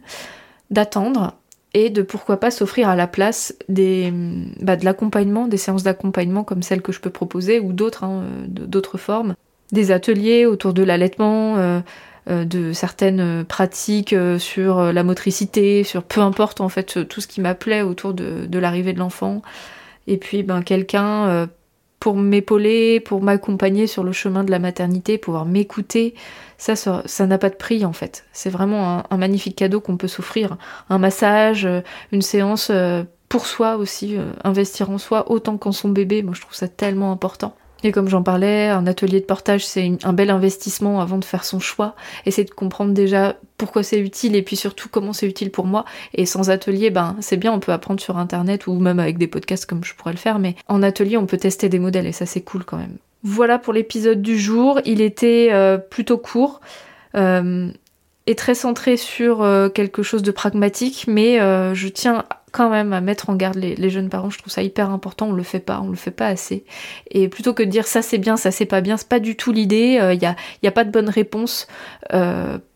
d'attendre 0.71 1.35
et 1.77 1.91
de 1.91 2.01
pourquoi 2.01 2.39
pas 2.39 2.49
s'offrir 2.49 2.89
à 2.89 2.95
la 2.95 3.05
place 3.05 3.55
des, 3.69 4.11
bah, 4.61 4.75
de 4.75 4.83
l'accompagnement, 4.83 5.47
des 5.47 5.57
séances 5.57 5.83
d'accompagnement 5.83 6.43
comme 6.43 6.63
celles 6.63 6.81
que 6.81 6.91
je 6.91 6.99
peux 6.99 7.11
proposer 7.11 7.59
ou 7.59 7.71
d'autres, 7.71 8.03
hein, 8.03 8.23
formes, 8.95 9.35
des 9.71 9.91
ateliers 9.91 10.47
autour 10.47 10.73
de 10.73 10.81
l'allaitement, 10.81 11.57
euh, 11.57 11.79
euh, 12.31 12.45
de 12.45 12.73
certaines 12.73 13.45
pratiques 13.45 14.13
euh, 14.13 14.39
sur 14.39 14.91
la 14.91 15.03
motricité, 15.03 15.83
sur 15.83 16.01
peu 16.01 16.21
importe 16.21 16.61
en 16.61 16.69
fait 16.69 17.07
tout 17.07 17.21
ce 17.21 17.27
qui 17.27 17.41
m'appelait 17.41 17.83
autour 17.83 18.15
de, 18.15 18.47
de 18.47 18.59
l'arrivée 18.59 18.93
de 18.93 18.99
l'enfant. 18.99 19.43
Et 20.07 20.17
puis 20.17 20.41
ben 20.41 20.63
quelqu'un 20.63 21.47
pour 21.99 22.15
m'épauler, 22.15 22.99
pour 22.99 23.21
m'accompagner 23.21 23.87
sur 23.87 24.03
le 24.03 24.11
chemin 24.11 24.43
de 24.43 24.51
la 24.51 24.59
maternité, 24.59 25.17
pouvoir 25.17 25.45
m'écouter, 25.45 26.13
ça, 26.57 26.75
ça 26.75 27.27
n'a 27.27 27.37
pas 27.37 27.49
de 27.49 27.55
prix 27.55 27.85
en 27.85 27.93
fait. 27.93 28.25
C'est 28.33 28.49
vraiment 28.49 29.03
un, 29.09 29.17
magnifique 29.17 29.55
cadeau 29.55 29.81
qu'on 29.81 29.97
peut 29.97 30.07
s'offrir. 30.07 30.57
Un 30.89 30.99
massage, 30.99 31.65
euh, 31.65 31.81
une 32.11 32.21
séance 32.21 32.69
euh, 32.71 33.03
pour 33.29 33.45
soi 33.45 33.77
aussi, 33.77 34.17
euh, 34.17 34.31
investir 34.43 34.89
en 34.89 34.97
soi 34.97 35.31
autant 35.31 35.57
qu'en 35.57 35.71
son 35.71 35.89
bébé, 35.89 36.23
moi 36.23 36.33
je 36.35 36.41
trouve 36.41 36.55
ça 36.55 36.67
tellement 36.67 37.11
important. 37.11 37.55
Et 37.83 37.91
comme 37.91 38.07
j'en 38.07 38.23
parlais, 38.23 38.67
un 38.69 38.87
atelier 38.87 39.19
de 39.19 39.25
portage, 39.25 39.65
c'est 39.65 39.91
un 40.03 40.13
bel 40.13 40.29
investissement 40.29 41.01
avant 41.01 41.17
de 41.17 41.25
faire 41.25 41.43
son 41.43 41.59
choix. 41.59 41.95
Essayer 42.25 42.45
de 42.45 42.51
comprendre 42.51 42.93
déjà 42.93 43.35
pourquoi 43.57 43.83
c'est 43.83 43.99
utile 43.99 44.35
et 44.35 44.41
puis 44.41 44.55
surtout 44.55 44.89
comment 44.89 45.13
c'est 45.13 45.27
utile 45.27 45.51
pour 45.51 45.65
moi. 45.65 45.85
Et 46.13 46.25
sans 46.25 46.49
atelier, 46.49 46.89
ben 46.89 47.15
c'est 47.19 47.37
bien, 47.37 47.51
on 47.53 47.59
peut 47.59 47.71
apprendre 47.71 47.99
sur 47.99 48.17
internet 48.17 48.67
ou 48.67 48.73
même 48.79 48.99
avec 48.99 49.17
des 49.17 49.27
podcasts 49.27 49.65
comme 49.65 49.83
je 49.83 49.95
pourrais 49.95 50.13
le 50.13 50.17
faire, 50.17 50.39
mais 50.39 50.55
en 50.67 50.83
atelier, 50.83 51.17
on 51.17 51.25
peut 51.25 51.37
tester 51.37 51.69
des 51.69 51.79
modèles 51.79 52.07
et 52.07 52.11
ça 52.11 52.25
c'est 52.25 52.41
cool 52.41 52.63
quand 52.63 52.77
même. 52.77 52.97
Voilà 53.23 53.59
pour 53.59 53.73
l'épisode 53.73 54.21
du 54.21 54.37
jour. 54.37 54.79
Il 54.85 55.01
était 55.01 55.49
euh, 55.51 55.77
plutôt 55.77 56.17
court. 56.17 56.61
Euh, 57.15 57.69
et 58.29 58.35
très 58.35 58.55
centré 58.55 58.97
sur 58.97 59.41
euh, 59.41 59.69
quelque 59.69 60.03
chose 60.03 60.21
de 60.21 60.31
pragmatique, 60.31 61.05
mais 61.07 61.37
je 61.73 61.87
tiens 61.87 62.25
quand 62.57 62.69
même 62.69 62.91
à 62.91 63.01
mettre 63.01 63.29
en 63.29 63.35
garde 63.35 63.55
les, 63.55 63.89
jeunes 63.89 64.09
parents. 64.09 64.29
Je 64.29 64.39
trouve 64.39 64.51
ça 64.51 64.63
hyper 64.63 64.89
important. 64.89 65.27
On 65.27 65.33
le 65.33 65.43
fait 65.43 65.59
pas, 65.59 65.79
on 65.81 65.89
le 65.89 65.95
fait 65.95 66.11
pas 66.11 66.27
assez. 66.27 66.65
Et 67.11 67.29
plutôt 67.29 67.53
que 67.53 67.63
de 67.63 67.69
dire 67.69 67.87
ça 67.87 68.01
c'est 68.01 68.17
bien, 68.17 68.35
ça 68.35 68.51
c'est 68.51 68.65
pas 68.65 68.81
bien, 68.81 68.97
c'est 68.97 69.07
pas 69.07 69.19
du 69.19 69.35
tout 69.35 69.51
l'idée. 69.51 69.99
Il 70.13 70.19
n'y 70.19 70.25
a, 70.25 70.35
y 70.63 70.67
a, 70.67 70.71
pas 70.71 70.83
de 70.83 70.91
bonne 70.91 71.09
réponse 71.09 71.67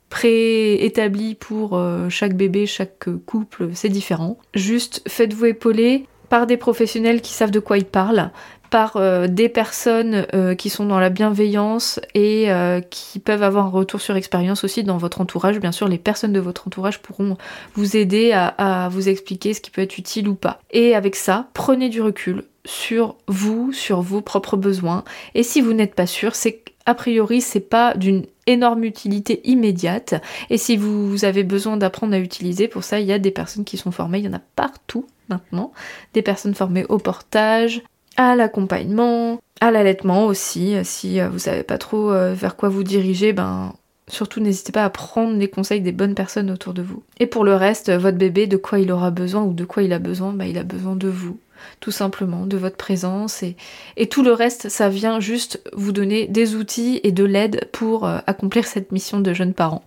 préétablie 0.10 1.36
pour 1.36 1.82
chaque 2.10 2.36
bébé, 2.36 2.66
chaque 2.68 3.10
couple. 3.26 3.70
C'est 3.74 3.90
différent. 3.90 4.38
Juste 4.54 5.02
faites-vous 5.08 5.46
épauler 5.46 6.06
par 6.30 6.48
des 6.48 6.56
professionnels 6.58 7.22
qui 7.22 7.34
savent 7.34 7.52
de 7.52 7.60
quoi 7.60 7.78
ils 7.78 7.86
parlent, 7.86 8.32
par 8.72 8.96
euh, 8.96 9.28
des 9.28 9.50
personnes 9.50 10.26
euh, 10.34 10.56
qui 10.56 10.70
sont 10.70 10.86
dans 10.86 11.00
la 11.00 11.10
bienveillance 11.10 12.00
et 12.16 12.52
euh, 12.52 12.80
qui 12.80 13.20
peuvent 13.20 13.44
avoir 13.44 13.68
un 13.68 13.70
retour 13.70 14.02
sur 14.02 14.16
expérience 14.16 14.64
aussi 14.64 14.84
dans 14.84 14.98
votre 14.98 15.22
entourage. 15.22 15.60
Bien 15.60 15.74
sûr, 15.74 15.88
les 15.88 15.98
personnes 15.98 16.32
de 16.34 16.40
votre 16.40 16.68
entourage 16.68 17.00
pourront 17.02 17.38
vous 17.76 17.98
aider 17.98 18.32
à, 18.32 18.90
vous 18.90 19.10
expliquer 19.10 19.54
ce 19.54 19.62
qui 19.62 19.72
peut 19.72 19.82
être 19.82 19.98
utile 19.98 20.28
ou 20.30 20.36
pas. 20.36 20.62
Et 20.72 20.96
avec 20.96 21.18
ça, 21.18 21.50
prenez 21.54 21.90
du 21.90 22.02
recul 22.02 22.46
sur 22.64 23.18
vous, 23.28 23.74
sur 23.74 24.02
vos 24.02 24.22
propres 24.22 24.56
besoins. 24.56 25.04
Et 25.36 25.44
si 25.44 25.60
vous 25.60 25.74
n'êtes 25.74 25.94
pas 25.94 26.08
sûr, 26.08 26.34
c'est 26.34 26.64
a 26.86 26.96
priori 26.96 27.42
c'est 27.42 27.60
pas 27.60 27.94
d'une 27.96 28.26
énorme 28.48 28.86
utilité 28.86 29.42
immédiate. 29.44 30.16
Et 30.50 30.58
si 30.58 30.78
vous 30.78 31.26
avez 31.26 31.44
besoin 31.44 31.76
d'apprendre 31.76 32.14
à 32.16 32.20
utiliser, 32.20 32.70
pour 32.70 32.86
ça 32.86 33.02
il 33.02 33.06
y 33.06 33.14
a 33.14 33.20
des 33.20 33.32
personnes 33.32 33.66
qui 33.66 33.78
sont 33.78 33.92
formées, 33.92 34.20
il 34.20 34.26
y 34.26 34.30
en 34.30 34.34
a 34.34 34.42
partout 34.56 35.06
maintenant, 35.30 35.72
des 36.14 36.22
personnes 36.22 36.56
formées 36.56 36.86
au 36.90 36.98
portage, 36.98 37.84
à 38.18 38.36
l'accompagnement, 38.36 39.40
à 39.62 39.72
l'allaitement 39.72 40.26
aussi. 40.26 40.76
Si 40.84 41.20
euh, 41.20 41.30
vous 41.30 41.40
savez 41.40 41.64
pas 41.64 41.78
trop 41.78 42.12
euh, 42.12 42.34
vers 42.34 42.56
quoi 42.56 42.70
vous 42.70 42.84
diriger, 42.84 43.32
ben 43.32 43.74
surtout 44.08 44.42
n'hésitez 44.42 44.74
pas 44.74 44.84
à 44.84 44.90
prendre 44.90 45.38
les 45.38 45.48
conseils 45.48 45.82
des 45.82 45.94
bonnes 45.94 46.16
personnes 46.16 46.52
autour 46.52 46.74
de 46.74 46.82
vous. 46.82 47.04
Et 47.20 47.28
pour 47.28 47.46
le 47.46 47.56
reste, 47.56 47.92
votre 47.92 48.18
bébé, 48.18 48.48
de 48.48 48.58
quoi 48.58 48.80
il 48.80 48.92
aura 48.92 49.12
besoin 49.12 49.44
ou 49.44 49.54
de 49.54 49.64
quoi 49.64 49.84
il 49.84 49.94
a 49.94 50.00
besoin, 50.00 50.34
ben, 50.34 50.46
il 50.46 50.58
a 50.58 50.64
besoin 50.64 50.96
de 50.96 51.08
vous 51.08 51.38
tout 51.80 51.92
simplement, 51.92 52.48
de 52.48 52.58
votre 52.58 52.76
présence 52.76 53.44
et, 53.44 54.08
tout 54.08 54.24
le 54.24 54.34
reste, 54.34 54.68
ça 54.70 54.90
vient 54.90 55.20
juste 55.20 55.62
vous 55.74 55.92
donner 55.92 56.26
des 56.26 56.56
outils 56.56 57.00
et 57.04 57.12
de 57.12 57.24
l'aide 57.24 57.70
pour 57.72 58.08
euh, 58.08 58.18
accomplir 58.26 58.66
cette 58.66 58.92
mission 58.92 59.20
de 59.20 59.32
jeunes 59.32 59.54
parents. 59.54 59.84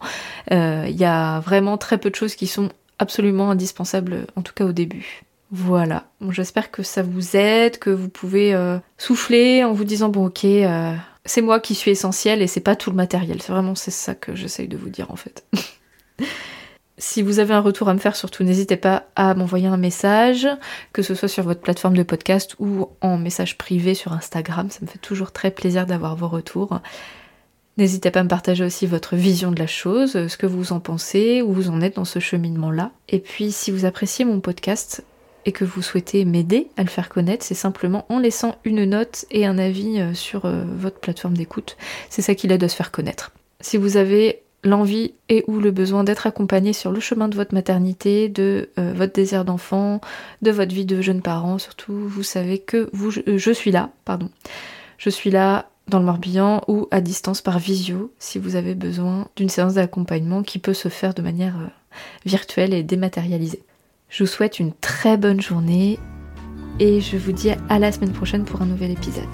Il 0.53 0.97
y 0.97 1.05
a 1.05 1.41
vraiment 1.41 1.77
très 1.77 1.99
peu 1.99 2.11
de 2.11 2.15
choses 2.15 2.37
qui 2.37 2.47
sont 2.47 2.69
absolument 3.01 3.51
indispensables, 3.51 4.27
en 4.37 4.43
tout 4.43 4.53
cas 4.55 4.65
au 4.65 4.73
début. 4.73 5.25
Voilà, 5.51 6.09
j'espère 6.31 6.71
que 6.71 6.83
ça 6.83 7.03
vous 7.03 7.37
aide, 7.37 7.79
que 7.79 7.91
vous 7.91 8.09
pouvez 8.09 8.55
euh, 8.55 8.79
souffler 8.99 9.63
en 9.63 9.73
vous 9.73 9.85
disant 9.85 10.09
bon 10.09 10.27
ok, 10.27 10.45
euh, 10.45 10.95
c'est 11.25 11.43
moi 11.43 11.61
qui 11.61 11.75
suis 11.75 11.91
essentiel 11.91 12.43
et 12.43 12.47
c'est 12.47 12.61
pas 12.61 12.77
tout 12.77 12.91
le 12.91 12.97
matériel. 12.97 13.41
C'est 13.41 13.53
vraiment 13.53 13.75
c'est 13.75 13.91
ça 13.91 14.15
que 14.15 14.35
j'essaye 14.35 14.69
de 14.69 14.77
vous 14.77 14.89
dire 14.89 15.11
en 15.11 15.17
fait. 15.17 15.45
si 16.99 17.23
vous 17.23 17.39
avez 17.39 17.55
un 17.55 17.61
retour 17.61 17.89
à 17.89 17.95
me 17.95 17.99
faire, 17.99 18.17
surtout 18.17 18.43
n'hésitez 18.43 18.77
pas 18.77 19.05
à 19.17 19.35
m'envoyer 19.35 19.67
un 19.67 19.77
message, 19.77 20.49
que 20.93 21.03
ce 21.03 21.15
soit 21.15 21.29
sur 21.29 21.45
votre 21.45 21.61
plateforme 21.61 21.97
de 21.97 22.03
podcast 22.03 22.57
ou 22.59 22.89
en 23.01 23.17
message 23.17 23.59
privé 23.59 23.95
sur 23.95 24.13
Instagram. 24.13 24.71
Ça 24.71 24.81
me 24.83 24.87
fait 24.87 24.99
toujours 24.99 25.31
très 25.31 25.51
plaisir 25.51 25.87
d'avoir 25.87 26.17
vos 26.17 26.29
retours. 26.29 26.81
N'hésitez 27.77 28.11
pas 28.11 28.21
à 28.21 28.23
me 28.25 28.29
partager 28.29 28.65
aussi 28.65 28.87
votre 28.87 29.17
vision 29.17 29.51
de 29.51 29.59
la 29.59 29.67
chose, 29.67 30.13
ce 30.13 30.37
que 30.37 30.47
vous 30.47 30.73
en 30.73 30.81
pensez, 30.81 31.43
où 31.43 31.53
vous 31.53 31.71
en 31.71 31.81
êtes 31.81 31.97
dans 31.97 32.05
ce 32.05 32.21
cheminement-là. 32.21 32.93
Et 33.09 33.19
puis 33.19 33.51
si 33.51 33.71
vous 33.71 33.85
appréciez 33.85 34.25
mon 34.25 34.41
podcast, 34.41 35.05
et 35.47 35.53
que 35.53 35.65
vous 35.65 35.83
souhaitez 35.83 36.25
m'aider 36.25 36.69
à 36.77 36.83
le 36.83 36.89
faire 36.89 37.09
connaître, 37.09 37.45
c'est 37.45 37.55
simplement 37.55 38.07
en 38.09 38.19
laissant 38.19 38.57
une 38.65 38.85
note 38.85 39.27
et 39.31 39.47
un 39.47 39.59
avis 39.59 40.01
euh, 40.01 40.15
sur 40.15 40.45
euh, 40.45 40.65
votre 40.67 41.01
plateforme 41.01 41.37
d'écoute. 41.37 41.77
C'est 42.11 42.23
ça 42.23 42.35
qui 42.35 42.49
l'aide 42.49 42.65
à 42.65 42.69
se 42.69 42.77
faire 42.77 42.91
connaître. 42.91 43.33
Si 43.61 43.77
vous 43.77 43.97
avez 43.97 44.43
l'envie 44.63 45.13
et 45.29 45.45
ou 45.47 45.61
le 45.61 45.71
besoin 45.71 46.05
d'être 46.05 46.27
accompagné 46.27 46.73
sur 46.73 46.91
le 46.91 47.01
chemin 47.01 47.29
de 47.29 47.37
votre 47.37 47.55
maternité, 47.55 48.29
de 48.29 48.71
euh, 48.79 48.93
votre 48.95 49.13
désir 49.13 49.45
d'enfant, 49.45 50.01
de 50.43 50.51
votre 50.51 50.75
vie 50.75 50.87
de 50.87 51.03
jeune 51.03 51.21
parent, 51.21 51.59
surtout 51.59 51.93
vous 51.93 52.23
savez 52.23 52.59
que 52.59 52.89
vous, 52.93 53.11
je 53.11 53.51
suis 53.53 53.71
là, 53.71 53.91
pardon. 54.05 54.31
Je 54.97 55.11
suis 55.11 55.31
là 55.31 55.69
dans 55.89 55.99
le 55.99 56.07
Morbihan 56.07 56.63
ou 56.67 56.89
à 56.91 57.03
distance 57.03 57.43
par 57.43 57.59
visio 57.59 58.11
si 58.19 58.39
vous 58.39 58.57
avez 58.57 58.75
besoin 58.75 59.29
d'une 59.37 59.51
séance 59.51 59.75
d'accompagnement 59.75 60.43
qui 60.43 60.59
peut 60.59 60.73
se 60.73 60.89
faire 60.89 61.13
de 61.13 61.21
manière 61.21 61.57
virtuelle 62.25 62.73
et 62.73 62.83
dématérialisée. 62.83 63.63
Je 64.15 64.23
vous 64.23 64.31
souhaite 64.31 64.61
une 64.61 64.73
très 64.73 65.17
bonne 65.17 65.41
journée 65.41 65.99
et 66.79 67.01
je 67.01 67.17
vous 67.17 67.33
dis 67.33 67.51
à 67.69 67.81
la 67.81 67.91
semaine 67.91 68.13
prochaine 68.13 68.45
pour 68.45 68.63
un 68.63 68.67
nouvel 68.67 68.93
épisode. 68.93 69.25